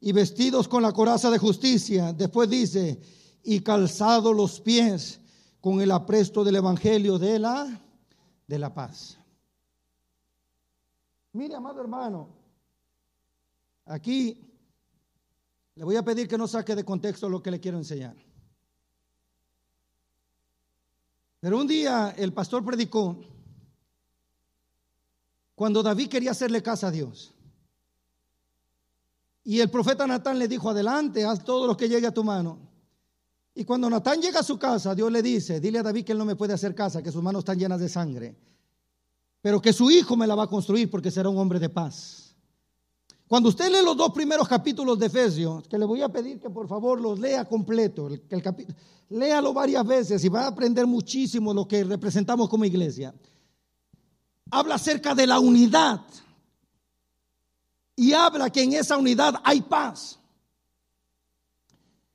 [0.00, 2.14] y vestidos con la coraza de justicia.
[2.14, 2.98] Después dice,
[3.42, 5.20] y calzados los pies
[5.60, 7.82] con el apresto del evangelio de la
[8.46, 9.18] de la paz.
[11.34, 12.30] Mire, amado hermano,
[13.84, 14.47] aquí
[15.78, 18.16] le voy a pedir que no saque de contexto lo que le quiero enseñar.
[21.38, 23.16] Pero un día el pastor predicó
[25.54, 27.32] cuando David quería hacerle casa a Dios.
[29.44, 32.58] Y el profeta Natán le dijo, adelante, haz todo lo que llegue a tu mano.
[33.54, 36.18] Y cuando Natán llega a su casa, Dios le dice, dile a David que él
[36.18, 38.36] no me puede hacer casa, que sus manos están llenas de sangre,
[39.40, 42.27] pero que su hijo me la va a construir porque será un hombre de paz.
[43.28, 46.48] Cuando usted lee los dos primeros capítulos de Efesios, que le voy a pedir que
[46.48, 48.66] por favor los lea completo, el, el
[49.10, 53.14] léalo varias veces y va a aprender muchísimo lo que representamos como iglesia.
[54.50, 56.00] Habla acerca de la unidad
[57.96, 60.18] y habla que en esa unidad hay paz.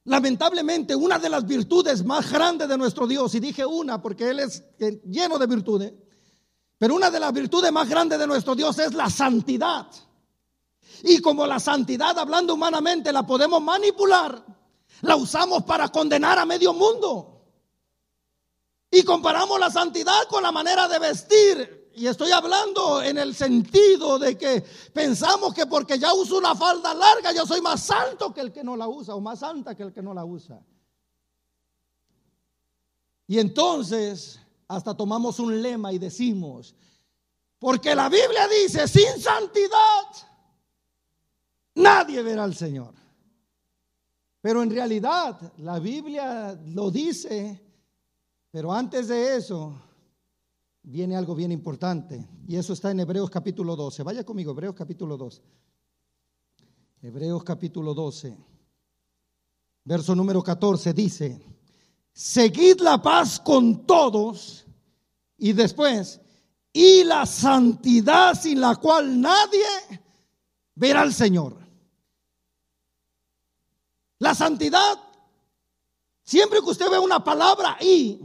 [0.06, 4.40] Lamentablemente, una de las virtudes más grandes de nuestro Dios, y dije una porque Él
[4.40, 4.64] es
[5.06, 5.94] lleno de virtudes,
[6.80, 9.88] pero una de las virtudes más grandes de nuestro Dios es la santidad.
[11.06, 14.42] Y como la santidad, hablando humanamente, la podemos manipular,
[15.02, 17.42] la usamos para condenar a medio mundo.
[18.90, 21.92] Y comparamos la santidad con la manera de vestir.
[21.94, 26.94] Y estoy hablando en el sentido de que pensamos que porque ya uso una falda
[26.94, 29.84] larga, yo soy más santo que el que no la usa o más santa que
[29.84, 30.64] el que no la usa.
[33.28, 34.40] Y entonces
[34.70, 36.76] hasta tomamos un lema y decimos,
[37.60, 40.33] porque la Biblia dice, sin santidad
[41.76, 42.94] Nadie verá al Señor.
[44.42, 47.62] Pero en realidad la Biblia lo dice,
[48.52, 49.74] pero antes de eso
[50.84, 52.28] viene algo bien importante.
[52.48, 54.04] Y eso está en Hebreos capítulo 12.
[54.04, 55.42] Vaya conmigo, Hebreos capítulo 12.
[57.02, 58.38] Hebreos capítulo 12.
[59.86, 61.42] Verso número 14 dice,
[62.12, 64.66] seguid la paz con todos
[65.38, 66.22] y después,
[66.72, 69.66] y la santidad sin la cual nadie
[70.76, 71.63] verá al Señor.
[74.20, 75.00] La santidad,
[76.24, 78.20] siempre que usted ve una palabra y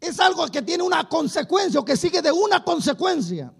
[0.00, 3.52] es algo que tiene una consecuencia o que sigue de una consecuencia.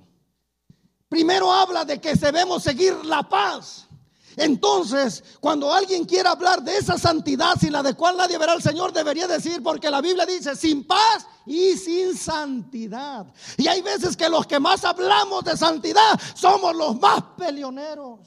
[1.09, 3.88] Primero habla de que debemos seguir la paz.
[4.36, 8.62] Entonces, cuando alguien quiera hablar de esa santidad sin la de cual nadie verá al
[8.62, 13.26] Señor, debería decir, porque la Biblia dice, sin paz y sin santidad.
[13.57, 18.20] Y hay veces que los que más hablamos de santidad somos los más peleoneros.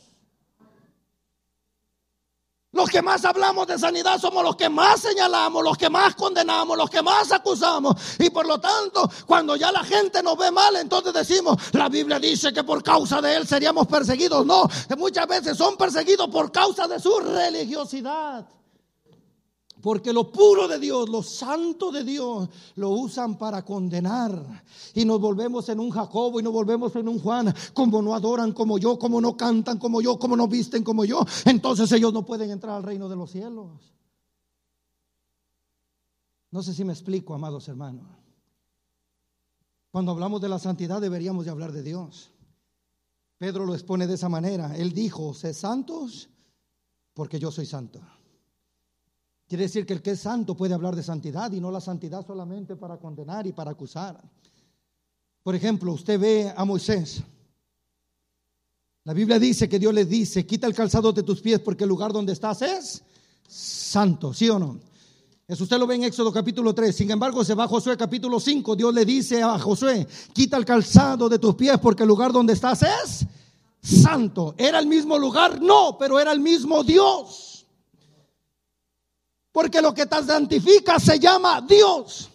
[2.73, 6.75] Los que más hablamos de sanidad somos los que más señalamos, los que más condenamos,
[6.75, 7.95] los que más acusamos.
[8.17, 12.19] Y por lo tanto, cuando ya la gente nos ve mal, entonces decimos, la Biblia
[12.19, 14.43] dice que por causa de él seríamos perseguidos.
[14.43, 18.43] No, que muchas veces son perseguidos por causa de su religiosidad.
[19.83, 24.63] Porque lo puro de Dios, lo santo de Dios, lo usan para condenar.
[24.93, 27.53] Y nos volvemos en un Jacobo y nos volvemos en un Juan.
[27.73, 31.25] Como no adoran como yo, como no cantan como yo, como no visten como yo.
[31.43, 33.93] Entonces ellos no pueden entrar al reino de los cielos.
[36.49, 38.05] No sé si me explico, amados hermanos.
[39.91, 42.31] Cuando hablamos de la santidad deberíamos de hablar de Dios.
[43.37, 44.77] Pedro lo expone de esa manera.
[44.77, 46.29] Él dijo, sé santos
[47.13, 47.99] porque yo soy santo.
[49.53, 52.25] Quiere decir que el que es santo puede hablar de santidad y no la santidad
[52.25, 54.19] solamente para condenar y para acusar.
[55.43, 57.21] Por ejemplo, usted ve a Moisés.
[59.03, 61.89] La Biblia dice que Dios le dice, quita el calzado de tus pies porque el
[61.89, 63.03] lugar donde estás es
[63.47, 64.79] santo, ¿sí o no?
[65.47, 66.95] Eso usted lo ve en Éxodo capítulo 3.
[66.95, 68.75] Sin embargo, se va a Josué capítulo 5.
[68.75, 72.53] Dios le dice a Josué, quita el calzado de tus pies porque el lugar donde
[72.53, 73.27] estás es
[73.79, 74.55] santo.
[74.57, 75.61] ¿Era el mismo lugar?
[75.61, 77.52] No, pero era el mismo Dios.
[79.53, 82.29] Porque lo que te santifica se llama Dios.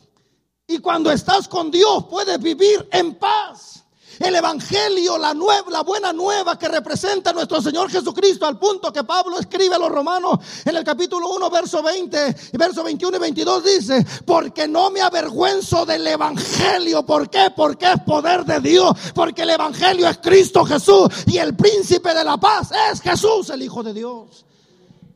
[0.69, 3.85] Y cuando estás con Dios puedes vivir en paz.
[4.21, 9.05] El Evangelio, la, nueva, la buena nueva que representa nuestro Señor Jesucristo, al punto que
[9.05, 13.65] Pablo escribe a los romanos en el capítulo 1, verso 20, verso 21 y 22
[13.65, 17.05] dice, porque no me avergüenzo del Evangelio.
[17.07, 17.53] ¿Por qué?
[17.55, 18.97] Porque es poder de Dios.
[19.15, 23.63] Porque el Evangelio es Cristo Jesús y el príncipe de la paz es Jesús, el
[23.63, 24.45] Hijo de Dios.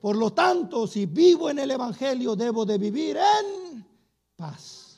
[0.03, 3.87] Por lo tanto, si vivo en el Evangelio, debo de vivir en
[4.35, 4.97] paz.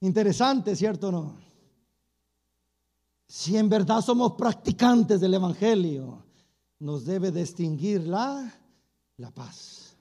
[0.00, 1.36] Interesante, ¿cierto o no?
[3.28, 6.24] Si en verdad somos practicantes del Evangelio,
[6.78, 8.50] nos debe distinguir la,
[9.18, 9.94] la paz.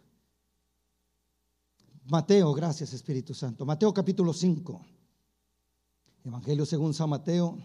[2.05, 3.65] Mateo, gracias Espíritu Santo.
[3.65, 4.85] Mateo capítulo 5.
[6.23, 7.57] Evangelio según San Mateo,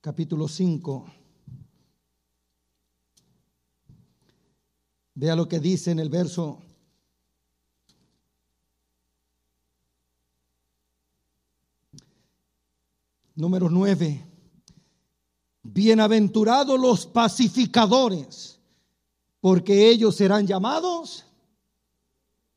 [0.00, 1.21] capítulo 5.
[5.14, 6.58] Vea lo que dice en el verso
[13.34, 14.26] número 9.
[15.64, 18.58] Bienaventurados los pacificadores,
[19.40, 21.24] porque ellos serán llamados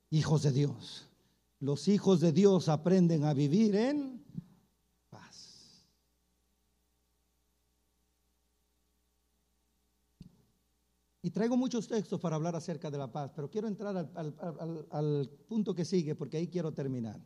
[0.10, 1.08] hijos de Dios.
[1.60, 4.25] Los hijos de Dios aprenden a vivir en
[11.26, 15.74] Y traigo muchos textos para hablar acerca de la paz, pero quiero entrar al, punto
[15.74, 17.20] que sigue porque ahí quiero terminar.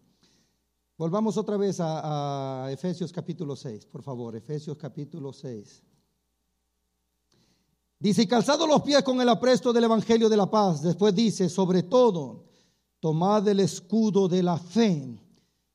[0.97, 5.84] Volvamos otra vez a, Efesios capítulo 6, por favor, Efesios capítulo 6.
[8.00, 10.82] Dice, y calzado los pies con el apresto del Evangelio de la paz.
[10.82, 12.45] Después dice, sobre todo,
[13.02, 15.22] tomad el escudo de la fe,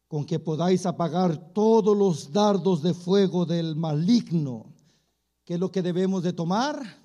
[0.08, 4.72] con que podáis apagar todos los dardos de fuego del maligno.
[5.44, 7.03] ¿Qué es lo que debemos de tomar?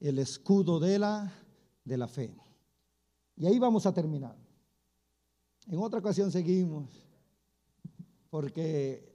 [0.00, 1.32] El escudo de la,
[1.84, 2.34] de la fe.
[3.36, 4.36] Y ahí vamos a terminar.
[5.66, 6.90] En otra ocasión seguimos,
[8.30, 9.14] porque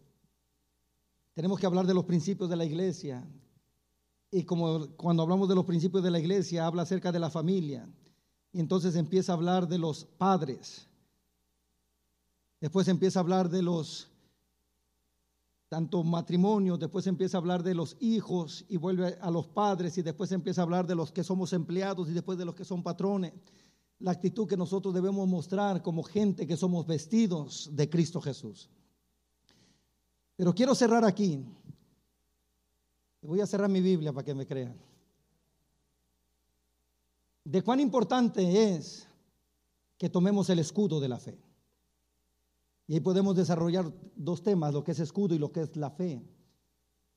[1.34, 3.26] tenemos que hablar de los principios de la iglesia.
[4.32, 7.88] Y como cuando hablamos de los principios de la iglesia, habla acerca de la familia.
[8.52, 10.88] Y entonces empieza a hablar de los padres.
[12.60, 14.09] Después empieza a hablar de los
[15.70, 20.02] tanto matrimonio, después empieza a hablar de los hijos y vuelve a los padres y
[20.02, 22.82] después empieza a hablar de los que somos empleados y después de los que son
[22.82, 23.34] patrones.
[24.00, 28.70] La actitud que nosotros debemos mostrar como gente que somos vestidos de Cristo Jesús.
[30.36, 31.46] Pero quiero cerrar aquí.
[33.22, 34.76] Voy a cerrar mi Biblia para que me crean.
[37.44, 39.08] De cuán importante es
[39.98, 41.38] que tomemos el escudo de la fe.
[42.90, 45.92] Y ahí podemos desarrollar dos temas, lo que es escudo y lo que es la
[45.92, 46.26] fe.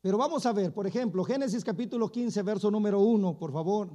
[0.03, 3.89] Pero vamos a ver, por ejemplo, Génesis capítulo 15, verso número 1, por favor.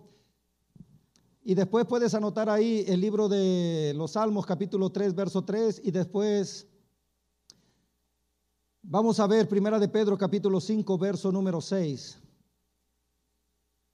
[1.44, 5.82] Y después puedes anotar ahí el libro de los Salmos capítulo 3, verso 3.
[5.84, 6.66] Y después
[8.82, 12.20] vamos a ver Primera de Pedro capítulo 5, verso número 6.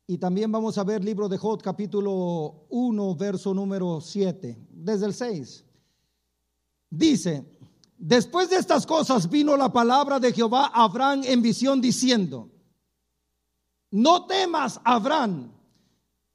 [0.07, 5.13] Y también vamos a ver libro de Job capítulo 1, verso número 7, desde el
[5.13, 5.65] 6.
[6.95, 7.43] Dice,
[8.05, 12.51] Después de estas cosas vino la palabra de Jehová a Abraham en visión diciendo,
[13.91, 15.49] no temas, Abraham,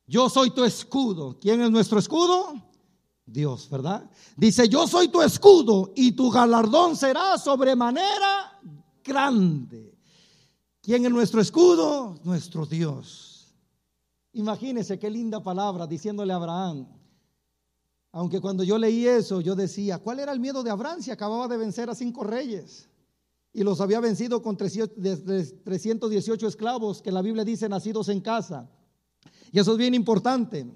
[0.07, 1.39] yo soy tu escudo.
[1.39, 2.55] ¿Quién es nuestro escudo?
[3.27, 4.11] Dios, ¿verdad?
[4.35, 8.59] Dice, yo soy tu escudo y tu galardón será sobremanera
[9.05, 9.95] grande.
[10.81, 12.19] ¿Quién es nuestro escudo?
[12.25, 13.55] Nuestro Dios.
[14.33, 16.87] Imagínese qué linda palabra diciéndole a Abraham.
[18.13, 21.47] Aunque cuando yo leí eso, yo decía, ¿cuál era el miedo de Abraham si acababa
[21.49, 22.89] de vencer a cinco reyes?
[23.53, 28.71] Y los había vencido con 318 esclavos que la Biblia dice nacidos en casa.
[29.53, 30.67] Y eso es bien importante.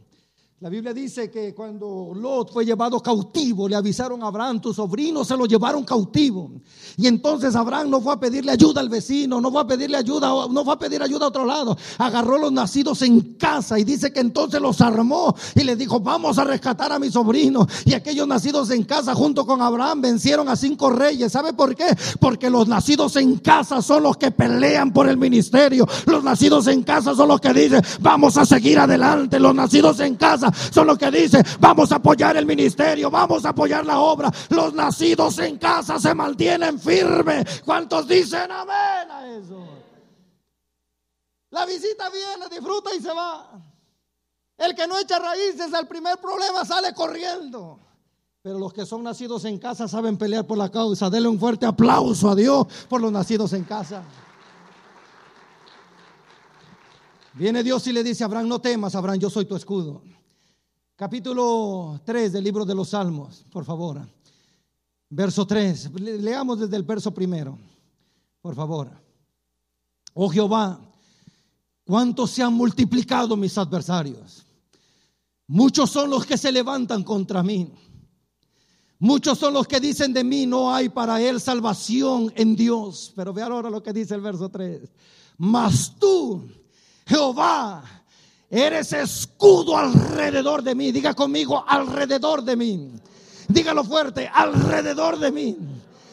[0.63, 5.25] La Biblia dice que cuando Lot fue llevado cautivo, le avisaron a Abraham, tu sobrino
[5.25, 6.53] se lo llevaron cautivo.
[6.97, 10.29] Y entonces Abraham no fue a pedirle ayuda al vecino, no fue a pedirle ayuda,
[10.49, 11.77] no fue a pedir ayuda a otro lado.
[11.99, 16.39] Agarró los nacidos en casa y dice que entonces los armó y le dijo, vamos
[16.39, 17.67] a rescatar a mi sobrino.
[17.85, 21.33] Y aquellos nacidos en casa junto con Abraham vencieron a cinco reyes.
[21.33, 21.87] ¿Sabe por qué?
[22.21, 25.89] Porque los nacidos en casa son los que pelean por el ministerio.
[26.07, 29.41] Los nacidos en casa son los que dicen, vamos a seguir adelante.
[29.41, 33.51] Los nacidos en casa son los que dicen, vamos a apoyar el ministerio, vamos a
[33.51, 34.31] apoyar la obra.
[34.51, 37.63] Los nacidos en casa se mantienen firmes.
[37.65, 39.67] ¿Cuántos dicen amén a eso?
[41.51, 43.51] La visita viene, disfruta y se va.
[44.57, 47.79] El que no echa raíces al primer problema sale corriendo.
[48.43, 51.11] Pero los que son nacidos en casa saben pelear por la causa.
[51.11, 54.03] Denle un fuerte aplauso a Dios por los nacidos en casa.
[57.35, 60.03] Viene Dios y le dice Abraham, no temas, Abraham, yo soy tu escudo
[60.97, 64.07] capítulo 3 del libro de los Salmos, por favor.
[65.09, 65.93] Verso 3.
[66.01, 67.59] Leamos desde el verso primero,
[68.41, 68.91] por favor.
[70.15, 70.81] Oh Jehová,
[71.85, 74.45] cuántos se han multiplicado mis adversarios.
[75.47, 77.71] Muchos son los que se levantan contra mí.
[78.99, 83.13] Muchos son los que dicen de mí, no hay para él salvación en Dios.
[83.17, 84.81] Pero ve ahora lo que dice el verso 3.
[85.39, 86.49] Mas tú,
[87.05, 88.02] Jehová,
[88.55, 90.93] Eres escudo alrededor de mí.
[90.93, 92.93] Diga conmigo, alrededor de mí.
[93.49, 95.57] Dígalo fuerte, alrededor de mí.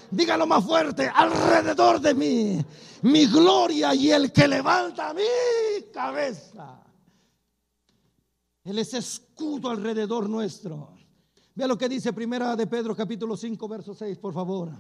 [0.10, 2.66] Dígalo más fuerte, alrededor de mí.
[3.02, 6.82] Mi gloria y el que levanta mi cabeza.
[8.64, 10.94] Él es escudo alrededor nuestro.
[11.54, 14.72] Vea lo que dice Primera de Pedro capítulo 5 verso 6, por favor.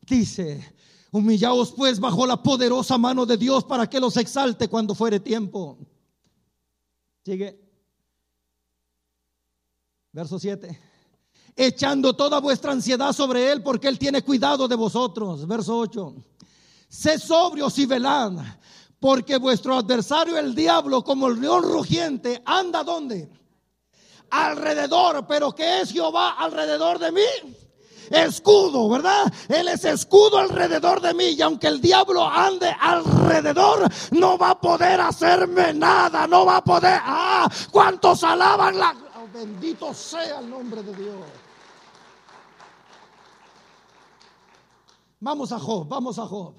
[0.00, 0.72] Dice,
[1.12, 5.78] humillaos pues bajo la poderosa mano de Dios para que los exalte cuando fuere tiempo
[7.26, 7.58] Sigue.
[10.12, 10.80] Verso 7.
[11.56, 15.44] Echando toda vuestra ansiedad sobre Él porque Él tiene cuidado de vosotros.
[15.44, 16.14] Verso 8.
[16.88, 18.30] Sé sobrios y velad
[19.00, 23.28] porque vuestro adversario el diablo como el león rugiente anda donde?
[24.30, 27.56] Alrededor, pero ¿qué es Jehová alrededor de mí?
[28.10, 29.32] Escudo, ¿verdad?
[29.48, 34.60] Él es escudo alrededor de mí y aunque el diablo ande alrededor, no va a
[34.60, 37.00] poder hacerme nada, no va a poder...
[37.02, 38.94] Ah, ¿cuántos alaban la...
[39.16, 41.16] Oh, bendito sea el nombre de Dios.
[45.20, 46.54] Vamos a Job, vamos a Job.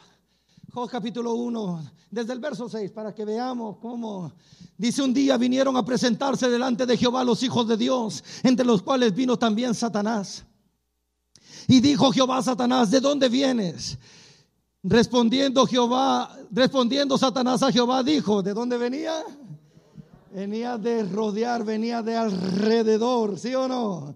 [0.73, 4.33] Job capítulo 1, desde el verso 6, para que veamos cómo
[4.77, 8.81] dice un día vinieron a presentarse delante de Jehová los hijos de Dios, entre los
[8.81, 10.46] cuales vino también Satanás.
[11.67, 13.97] Y dijo Jehová a Satanás, ¿de dónde vienes?
[14.83, 19.21] Respondiendo Jehová, respondiendo Satanás a Jehová, dijo, ¿de dónde venía?
[20.33, 24.15] Venía de rodear, venía de alrededor, ¿sí o no?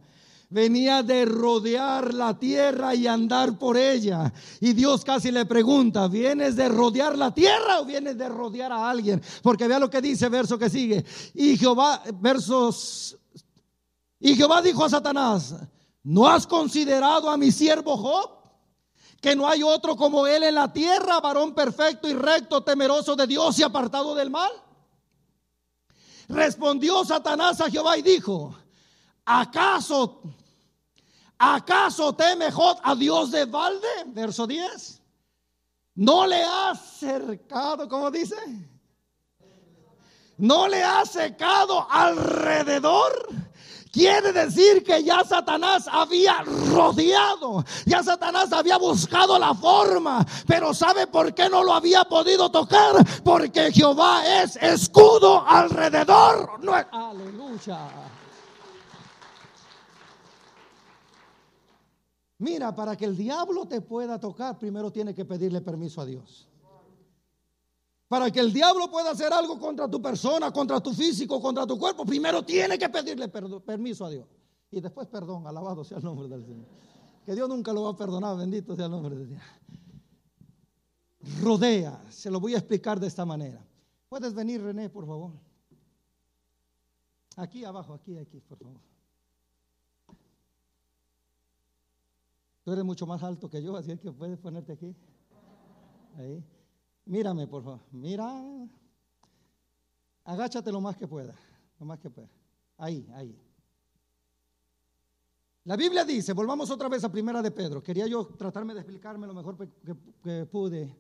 [0.50, 4.32] Venía de rodear la tierra y andar por ella.
[4.60, 8.90] Y Dios casi le pregunta, ¿vienes de rodear la tierra o vienes de rodear a
[8.90, 9.22] alguien?
[9.42, 11.04] Porque vea lo que dice, verso que sigue.
[11.34, 13.18] Y Jehová, versos,
[14.20, 15.56] y Jehová dijo a Satanás,
[16.04, 18.42] ¿No has considerado a mi siervo Job?
[19.22, 23.28] Que no hay otro como él en la tierra, varón perfecto y recto, temeroso de
[23.28, 24.52] Dios y apartado del mal.
[26.28, 28.56] Respondió Satanás a Jehová y dijo,
[29.26, 30.22] ¿acaso,
[31.38, 33.88] acaso teme Job a Dios de balde?
[34.08, 35.02] Verso 10.
[35.96, 38.36] ¿No le has cercado, como dice?
[40.38, 43.30] ¿No le has secado alrededor?
[43.92, 51.08] Quiere decir que ya Satanás había rodeado, ya Satanás había buscado la forma, pero ¿sabe
[51.08, 52.96] por qué no lo había podido tocar?
[53.22, 56.64] Porque Jehová es escudo alrededor.
[56.64, 57.90] No Aleluya.
[62.38, 66.48] Mira, para que el diablo te pueda tocar, primero tiene que pedirle permiso a Dios.
[68.12, 71.80] Para que el diablo pueda hacer algo contra tu persona, contra tu físico, contra tu
[71.80, 74.28] cuerpo, primero tiene que pedirle permiso a Dios.
[74.70, 76.68] Y después perdón, alabado sea el nombre del Señor.
[77.26, 79.42] Que Dios nunca lo va a perdonar, bendito sea el nombre de Dios.
[81.42, 83.66] Rodea, se lo voy a explicar de esta manera.
[84.10, 85.32] Puedes venir, René, por favor.
[87.38, 88.82] Aquí abajo, aquí, aquí, por favor.
[92.66, 94.94] Tú eres mucho más alto que yo, así que puedes ponerte aquí.
[96.18, 96.44] Ahí.
[97.06, 97.82] Mírame, por favor.
[97.92, 98.44] Mira.
[100.24, 101.34] Agáchate lo más que pueda.
[101.80, 102.30] Lo más que pueda.
[102.78, 103.38] Ahí, ahí.
[105.64, 107.84] La Biblia dice, volvamos otra vez a Primera de Pedro.
[107.84, 109.56] Quería yo tratarme de explicarme lo mejor
[110.24, 110.96] que, pude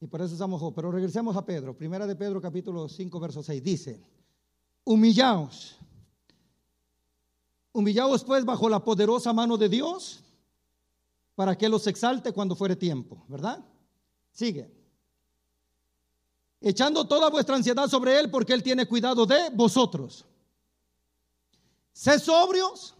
[0.00, 1.76] y por eso estamos, pero regresemos a Pedro.
[1.76, 4.02] Primera de Pedro capítulo 5 verso 6 dice,
[4.84, 5.78] humillaos.
[7.72, 10.22] Humillaos pues bajo la poderosa mano de Dios
[11.34, 13.62] para que los exalte cuando fuere tiempo, ¿verdad?
[14.30, 14.83] Sigue.
[16.66, 20.24] Echando toda vuestra ansiedad sobre Él porque Él tiene cuidado de vosotros.
[21.92, 22.94] Sed sobrios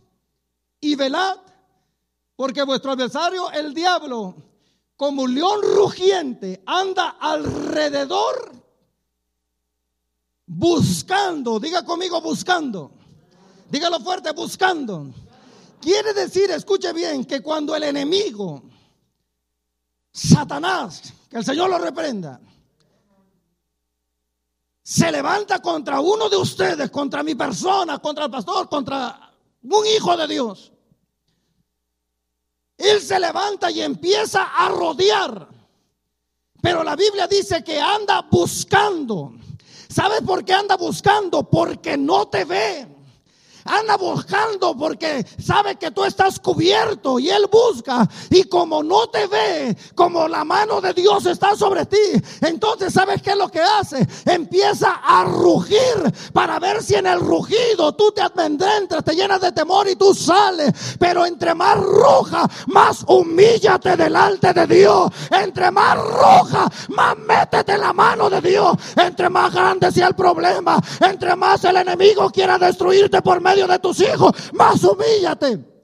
[0.81, 1.39] y velad,
[2.37, 4.35] porque vuestro adversario, el diablo,
[4.97, 8.53] como un león rugiente, anda alrededor
[10.45, 12.91] buscando, diga conmigo buscando,
[13.71, 15.07] dígalo fuerte, buscando.
[15.81, 18.62] Quiere decir, escuche bien, que cuando el enemigo,
[20.12, 22.43] Satanás, que el Señor lo reprenda,
[24.85, 29.32] se levanta contra uno de ustedes, contra mi persona, contra el pastor, contra
[29.62, 30.72] un hijo de Dios,
[32.76, 35.49] él se levanta y empieza a rodear.
[36.61, 39.32] Pero la Biblia dice que anda buscando.
[39.89, 41.49] ¿Sabes por qué anda buscando?
[41.49, 42.93] Porque no te ve.
[43.65, 48.07] Anda buscando porque sabe que tú estás cubierto y él busca.
[48.29, 51.97] Y como no te ve, como la mano de Dios está sobre ti,
[52.43, 54.07] entonces ¿sabes qué es lo que hace?
[54.27, 59.53] Empieza a rugir para ver si en el rugido tú te advendentras, te llenas de
[59.53, 60.71] temor y tú sales.
[60.99, 65.11] Pero entre más ruja, más humíllate delante de Dios.
[65.31, 68.77] Entre más ruja, más métete la mano de Dios.
[68.97, 73.79] Entre más grande sea el problema, entre más el enemigo quiera destruirte por medio de
[73.79, 75.75] tus hijos, más humíllate.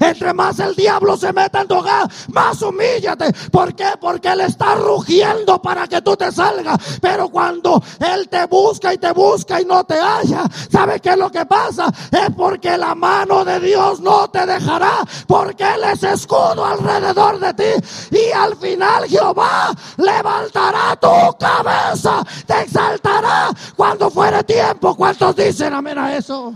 [0.00, 3.32] Entre más el diablo se meta en tu hogar, más humíllate.
[3.50, 3.90] ¿Por qué?
[4.00, 6.98] Porque él está rugiendo para que tú te salgas.
[7.00, 11.16] Pero cuando él te busca y te busca y no te halla, ¿sabes qué es
[11.16, 11.92] lo que pasa?
[12.10, 15.04] Es porque la mano de Dios no te dejará.
[15.26, 18.16] Porque él es escudo alrededor de ti.
[18.16, 22.24] Y al final Jehová levantará tu cabeza.
[22.46, 24.94] Te exaltará cuando fuere tiempo.
[24.94, 26.52] ¿Cuántos dicen amén a eso?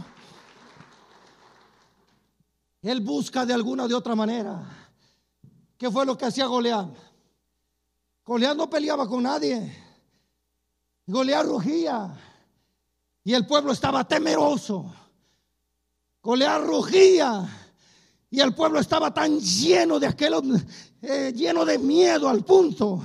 [2.83, 4.63] Él busca de alguna o de otra manera.
[5.77, 6.89] ¿Qué fue lo que hacía Goliat?
[8.25, 9.77] Goliat no peleaba con nadie.
[11.07, 12.17] Goliat rugía.
[13.25, 14.93] Y el pueblo estaba temeroso.
[16.23, 17.49] Goliat rugía.
[18.31, 20.35] Y el pueblo estaba tan lleno de aquel,
[21.03, 23.03] eh, lleno de miedo al punto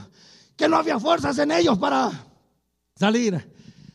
[0.56, 2.12] que no había fuerzas en ellos para
[2.96, 3.36] salir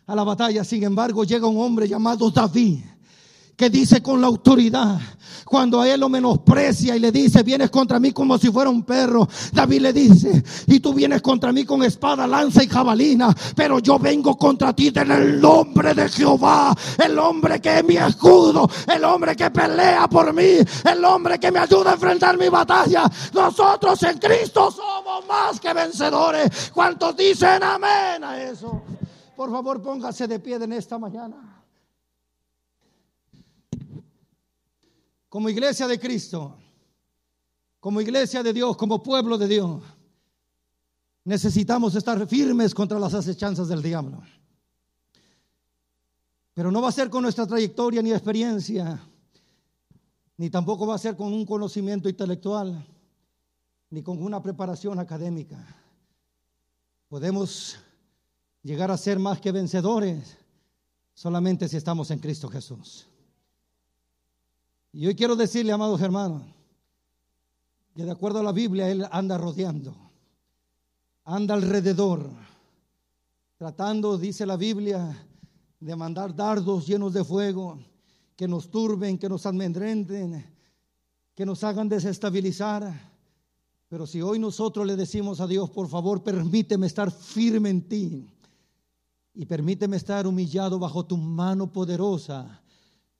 [0.06, 0.64] a la batalla.
[0.64, 2.80] Sin embargo, llega un hombre llamado David
[3.56, 4.98] que dice con la autoridad,
[5.50, 8.84] cuando a él lo menosprecia y le dice, vienes contra mí como si fuera un
[8.84, 13.80] perro, David le dice, y tú vienes contra mí con espada, lanza y jabalina, pero
[13.80, 16.72] yo vengo contra ti en el nombre de Jehová,
[17.04, 21.50] el hombre que es mi escudo, el hombre que pelea por mí, el hombre que
[21.50, 23.10] me ayuda a enfrentar mi batalla.
[23.34, 26.70] Nosotros en Cristo somos más que vencedores.
[26.72, 28.82] ¿Cuántos dicen amén a eso?
[29.34, 31.59] Por favor, póngase de pie en esta mañana.
[35.30, 36.58] Como iglesia de Cristo,
[37.78, 39.80] como iglesia de Dios, como pueblo de Dios,
[41.24, 44.20] necesitamos estar firmes contra las acechanzas del diablo.
[46.52, 49.00] Pero no va a ser con nuestra trayectoria ni experiencia,
[50.36, 52.84] ni tampoco va a ser con un conocimiento intelectual,
[53.88, 55.64] ni con una preparación académica.
[57.08, 57.78] Podemos
[58.64, 60.38] llegar a ser más que vencedores
[61.14, 63.06] solamente si estamos en Cristo Jesús.
[64.92, 66.42] Y hoy quiero decirle, amados hermanos,
[67.94, 69.94] que de acuerdo a la Biblia, Él anda rodeando,
[71.24, 72.28] anda alrededor,
[73.56, 75.16] tratando, dice la Biblia,
[75.78, 77.78] de mandar dardos llenos de fuego
[78.36, 80.44] que nos turben, que nos amedrenten,
[81.34, 83.10] que nos hagan desestabilizar.
[83.88, 88.26] Pero si hoy nosotros le decimos a Dios, por favor, permíteme estar firme en ti
[89.34, 92.59] y permíteme estar humillado bajo tu mano poderosa,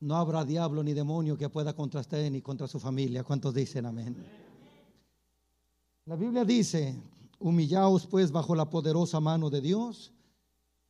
[0.01, 3.23] no habrá diablo ni demonio que pueda contra usted ni contra su familia.
[3.23, 4.17] ¿Cuántos dicen amén?
[6.07, 6.97] La Biblia dice,
[7.39, 10.13] humillaos pues bajo la poderosa mano de Dios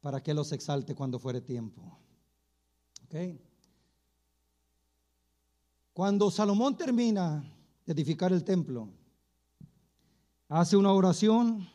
[0.01, 1.83] para que los exalte cuando fuere tiempo.
[5.93, 7.45] Cuando Salomón termina
[7.85, 8.89] de edificar el templo,
[10.49, 11.69] hace una oración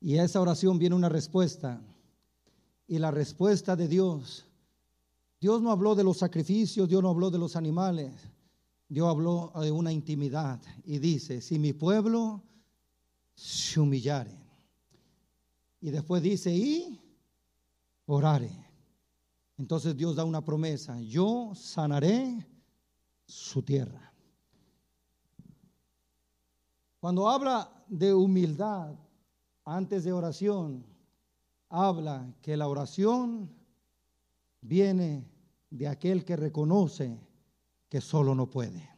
[0.00, 1.80] y a esa oración viene una respuesta.
[2.86, 4.47] Y la respuesta de Dios
[5.40, 8.12] Dios no habló de los sacrificios, Dios no habló de los animales.
[8.88, 12.42] Dios habló de una intimidad y dice, si mi pueblo
[13.34, 14.36] se humillare.
[15.80, 17.00] Y después dice, y
[18.06, 18.50] orare.
[19.58, 22.46] Entonces Dios da una promesa, yo sanaré
[23.26, 24.12] su tierra.
[27.00, 28.94] Cuando habla de humildad
[29.64, 30.84] antes de oración,
[31.68, 33.50] habla que la oración
[34.60, 35.30] viene
[35.70, 37.20] de aquel que reconoce
[37.88, 38.88] que solo no puede.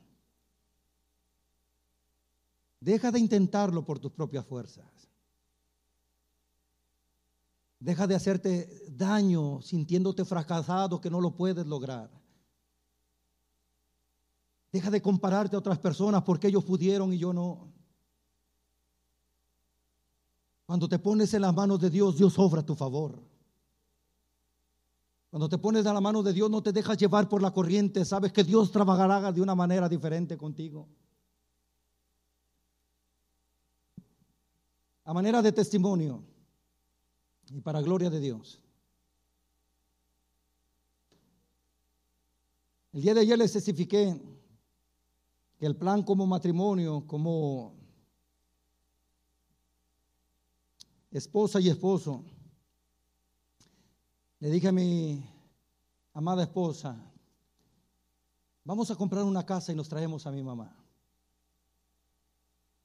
[2.80, 4.86] Deja de intentarlo por tus propias fuerzas.
[7.78, 12.10] Deja de hacerte daño sintiéndote fracasado que no lo puedes lograr.
[14.72, 17.72] Deja de compararte a otras personas porque ellos pudieron y yo no.
[20.66, 23.29] Cuando te pones en las manos de Dios, Dios obra a tu favor.
[25.30, 28.04] Cuando te pones a la mano de Dios, no te dejas llevar por la corriente.
[28.04, 30.88] Sabes que Dios trabajará de una manera diferente contigo.
[35.04, 36.24] A manera de testimonio
[37.48, 38.60] y para gloria de Dios.
[42.92, 44.20] El día de ayer les testifiqué
[45.58, 47.76] que el plan como matrimonio, como
[51.12, 52.24] esposa y esposo.
[54.40, 55.22] Le dije a mi
[56.14, 56.96] amada esposa,
[58.64, 60.74] vamos a comprar una casa y nos traemos a mi mamá.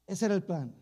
[0.06, 0.76] Ese era el plan.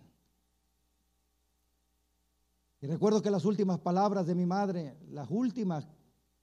[2.82, 5.88] Y recuerdo que las últimas palabras de mi madre, las últimas,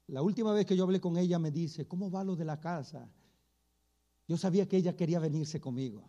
[0.06, 2.60] la última vez que yo hablé con ella me dice, ¿cómo va lo de la
[2.60, 3.08] casa?
[4.28, 6.04] Yo sabía que ella quería venirse conmigo.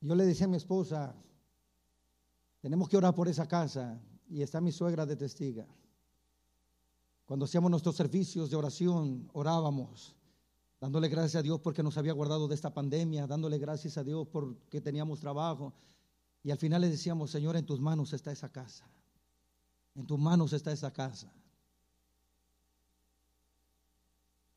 [0.00, 1.16] Yo le decía a mi esposa,
[2.60, 4.00] tenemos que orar por esa casa
[4.34, 5.64] y está mi suegra de testiga.
[7.24, 10.16] Cuando hacíamos nuestros servicios de oración, orábamos,
[10.80, 14.26] dándole gracias a Dios porque nos había guardado de esta pandemia, dándole gracias a Dios
[14.26, 15.72] porque teníamos trabajo.
[16.42, 18.84] Y al final le decíamos, Señor, en tus manos está esa casa.
[19.94, 21.32] En tus manos está esa casa.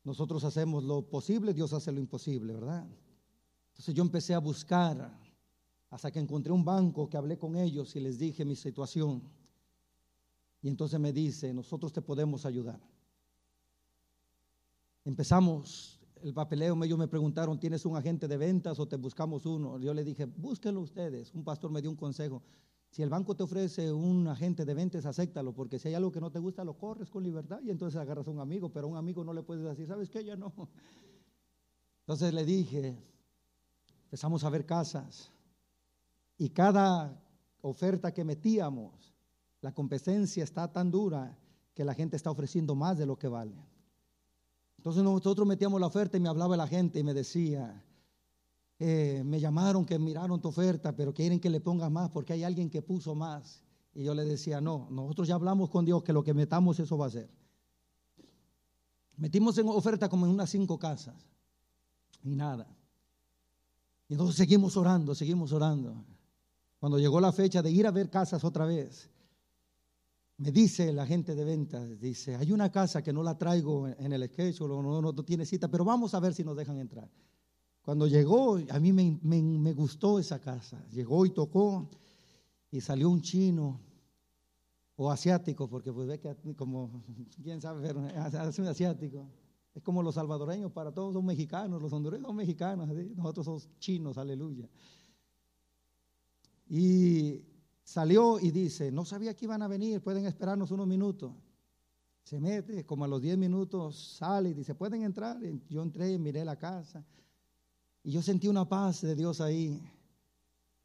[0.02, 2.84] Nosotros hacemos lo posible, Dios hace lo imposible, ¿verdad?
[3.68, 5.16] Entonces yo empecé a buscar
[5.88, 9.38] hasta que encontré un banco que hablé con ellos y les dije mi situación.
[10.60, 12.80] Y entonces me dice, nosotros te podemos ayudar.
[15.04, 19.78] Empezamos el papeleo, ellos me preguntaron, ¿tienes un agente de ventas o te buscamos uno?
[19.78, 21.32] Yo le dije, búsquenlo ustedes.
[21.34, 22.42] Un pastor me dio un consejo.
[22.90, 26.20] Si el banco te ofrece un agente de ventas, acéptalo, porque si hay algo que
[26.20, 28.90] no te gusta, lo corres con libertad y entonces agarras a un amigo, pero a
[28.90, 30.24] un amigo no le puedes decir, ¿sabes qué?
[30.24, 30.52] Ya no.
[32.00, 32.96] Entonces le dije,
[34.04, 35.30] empezamos a ver casas,
[36.38, 37.20] y cada
[37.60, 39.14] oferta que metíamos,
[39.60, 41.36] la competencia está tan dura
[41.74, 43.54] que la gente está ofreciendo más de lo que vale.
[44.78, 47.84] Entonces nosotros metíamos la oferta y me hablaba la gente y me decía,
[48.78, 52.44] eh, me llamaron que miraron tu oferta, pero quieren que le pongas más porque hay
[52.44, 53.62] alguien que puso más.
[53.94, 56.96] Y yo le decía, no, nosotros ya hablamos con Dios que lo que metamos eso
[56.96, 57.28] va a ser.
[59.16, 61.16] Metimos en oferta como en unas cinco casas
[62.22, 62.68] y nada.
[64.08, 66.04] Y entonces seguimos orando, seguimos orando.
[66.78, 69.10] Cuando llegó la fecha de ir a ver casas otra vez,
[70.38, 74.12] me dice la gente de ventas, dice, hay una casa que no la traigo en
[74.12, 77.10] el sketch o no, no, tiene cita, pero vamos a ver si nos dejan entrar.
[77.82, 80.84] Cuando llegó, a mí me, gustó esa casa.
[80.90, 81.90] Llegó y tocó
[82.70, 83.80] y salió un chino
[84.94, 87.02] o asiático, porque pues ve que como,
[87.42, 89.26] quién sabe, pero es un asiático.
[89.74, 94.18] Es como los salvadoreños, para todos son mexicanos, los hondureños son mexicanos, nosotros somos chinos,
[94.18, 94.68] aleluya.
[96.68, 97.42] Y
[97.88, 101.32] salió y dice, no sabía que iban a venir, pueden esperarnos unos minutos.
[102.22, 105.38] Se mete, como a los 10 minutos sale y dice, pueden entrar.
[105.70, 107.02] yo entré, y miré la casa
[108.04, 109.82] y yo sentí una paz de Dios ahí.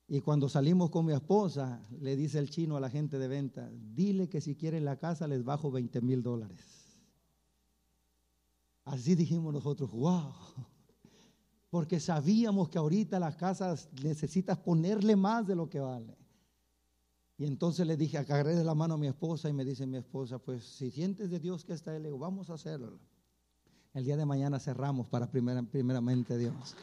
[0.07, 3.69] Y cuando salimos con mi esposa, le dice el chino a la gente de venta,
[3.93, 6.63] dile que si quieren la casa les bajo 20 mil dólares.
[8.85, 10.33] Así dijimos nosotros, wow
[11.69, 16.22] porque sabíamos que ahorita las casas necesitas ponerle más de lo que vale.
[17.37, 19.97] Y entonces le dije, agarré de la mano a mi esposa y me dice mi
[19.97, 22.99] esposa, pues si sientes de Dios que está, le digo, vamos a hacerlo.
[23.93, 26.75] El día de mañana cerramos para primeramente Dios.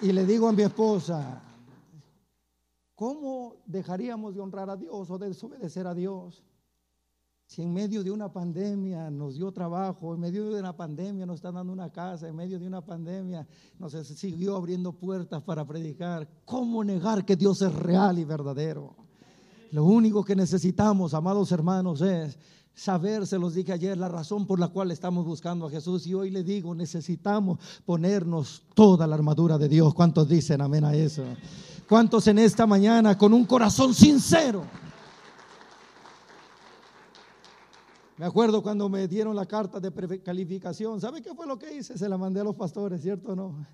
[0.00, 1.42] Y le digo a mi esposa,
[2.94, 6.42] ¿cómo dejaríamos de honrar a Dios o de desobedecer a Dios?
[7.52, 11.34] Si en medio de una pandemia nos dio trabajo, en medio de una pandemia nos
[11.34, 13.46] está dando una casa, en medio de una pandemia
[13.78, 18.96] nos siguió abriendo puertas para predicar, ¿cómo negar que Dios es real y verdadero?
[19.70, 22.38] Lo único que necesitamos, amados hermanos, es
[22.74, 26.06] saber, se los dije ayer, la razón por la cual estamos buscando a Jesús.
[26.06, 29.92] Y hoy le digo, necesitamos ponernos toda la armadura de Dios.
[29.92, 31.22] ¿Cuántos dicen amén a eso?
[31.86, 34.64] ¿Cuántos en esta mañana con un corazón sincero?
[38.18, 41.00] Me acuerdo cuando me dieron la carta de precalificación.
[41.00, 41.96] ¿Sabe qué fue lo que hice?
[41.96, 43.66] Se la mandé a los pastores, ¿cierto o no?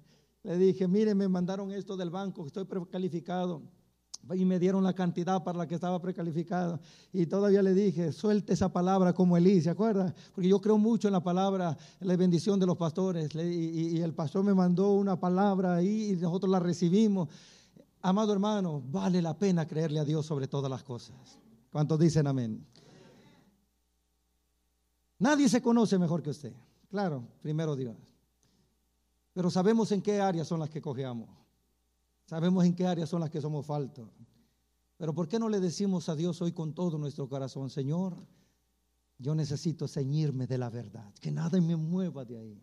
[0.42, 3.62] Le dije, mire, me mandaron esto del banco, estoy precalificado
[4.34, 6.80] y me dieron la cantidad para la que estaba precalificado.
[7.12, 10.14] Y todavía le dije, suelte esa palabra como Elí, ¿se acuerda?
[10.34, 13.34] Porque yo creo mucho en la palabra, en la bendición de los pastores.
[13.34, 17.28] Y, el pastor me mandó una palabra y nosotros la recibimos.
[18.02, 21.16] Amado hermano, vale la pena creerle a Dios sobre todas las cosas.
[21.70, 22.64] ¿Cuántos dicen amén?
[25.18, 26.52] Nadie se conoce mejor que usted.
[26.88, 27.96] Claro, primero Dios.
[29.32, 31.28] Pero sabemos en qué áreas son las que cojeamos.
[32.26, 34.08] Sabemos en qué áreas son las que somos faltos.
[34.96, 38.16] Pero ¿por qué no le decimos a Dios hoy con todo nuestro corazón, Señor,
[39.18, 42.62] yo necesito ceñirme de la verdad, que nada me mueva de ahí.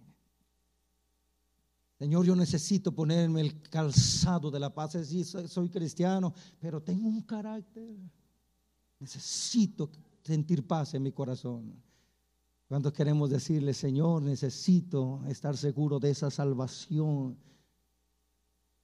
[1.98, 4.98] Señor, yo necesito ponerme el calzado de la paz.
[5.06, 7.96] Sí, soy, soy cristiano, pero tengo un carácter.
[9.00, 9.90] Necesito
[10.24, 11.74] sentir paz en mi corazón.
[12.68, 17.38] Cuando queremos decirle, Señor, necesito estar seguro de esa salvación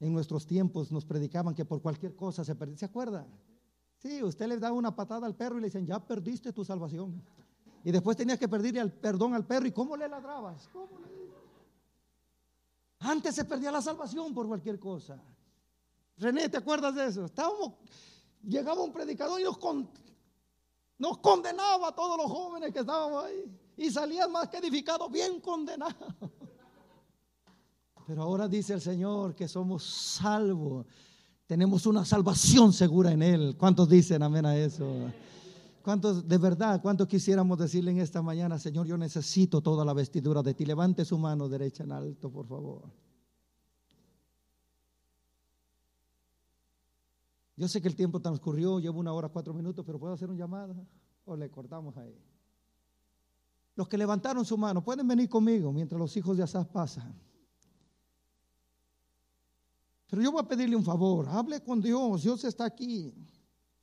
[0.02, 2.76] en nuestros tiempos nos predicaban que por cualquier cosa se perdía.
[2.76, 3.28] ¿Se acuerda?
[4.00, 7.24] Sí, usted le da una patada al perro y le dicen, ya perdiste tu salvación.
[7.84, 9.68] Y después tenías que pedirle perdón al perro.
[9.68, 10.68] ¿Y cómo le ladrabas?
[12.98, 15.22] Antes se perdía la salvación por cualquier cosa.
[16.18, 17.26] René, ¿te acuerdas de eso?
[17.26, 17.74] Estábamos,
[18.44, 19.44] llegaba un predicador y
[20.98, 23.61] nos condenaba a todos los jóvenes que estábamos ahí.
[23.82, 26.14] Y salían más que edificados, bien condenados.
[28.06, 30.86] Pero ahora dice el Señor que somos salvos.
[31.48, 33.56] Tenemos una salvación segura en Él.
[33.58, 34.86] ¿Cuántos dicen amén a eso?
[35.82, 40.44] ¿Cuántos, de verdad, cuántos quisiéramos decirle en esta mañana, Señor, yo necesito toda la vestidura
[40.44, 40.64] de ti?
[40.64, 42.84] Levante su mano derecha en alto, por favor.
[47.56, 50.38] Yo sé que el tiempo transcurrió, llevo una hora, cuatro minutos, pero ¿puedo hacer una
[50.38, 50.76] llamada?
[51.26, 52.16] ¿O le cortamos ahí?
[53.76, 57.14] Los que levantaron su mano, pueden venir conmigo mientras los hijos de Asaf pasan.
[60.10, 63.14] Pero yo voy a pedirle un favor, hable con Dios, Dios está aquí.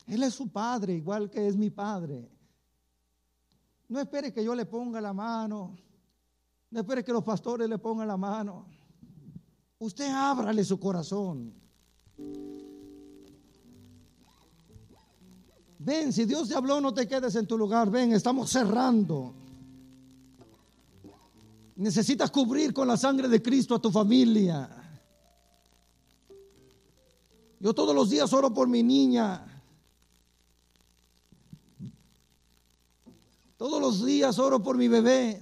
[0.06, 2.30] Él es su padre, igual que es mi padre.
[3.88, 5.76] No espere que yo le ponga la mano.
[6.70, 8.66] No espere que los pastores le pongan la mano.
[9.78, 11.54] Usted ábrale su corazón.
[15.78, 17.90] Ven, si Dios te habló, no te quedes en tu lugar.
[17.90, 19.34] Ven, estamos cerrando.
[21.78, 24.68] Necesitas cubrir con la sangre de Cristo a tu familia.
[27.60, 29.62] Yo todos los días oro por mi niña.
[33.56, 35.40] Todos los días oro por mi bebé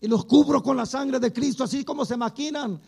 [0.00, 2.80] y los cubro con la sangre de Cristo, así como se maquinan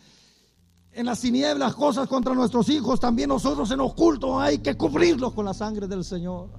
[0.93, 5.45] en las tinieblas cosas contra nuestros hijos, también nosotros en oculto hay que cubrirlos con
[5.45, 6.49] la sangre del Señor.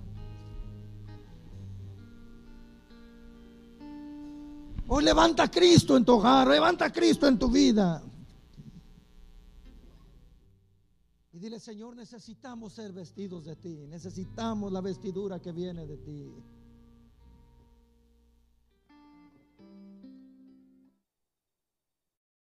[4.91, 8.03] Hoy levanta Cristo en tu hogar, levanta Cristo en tu vida.
[11.31, 16.33] Y dile, Señor, necesitamos ser vestidos de ti, necesitamos la vestidura que viene de ti.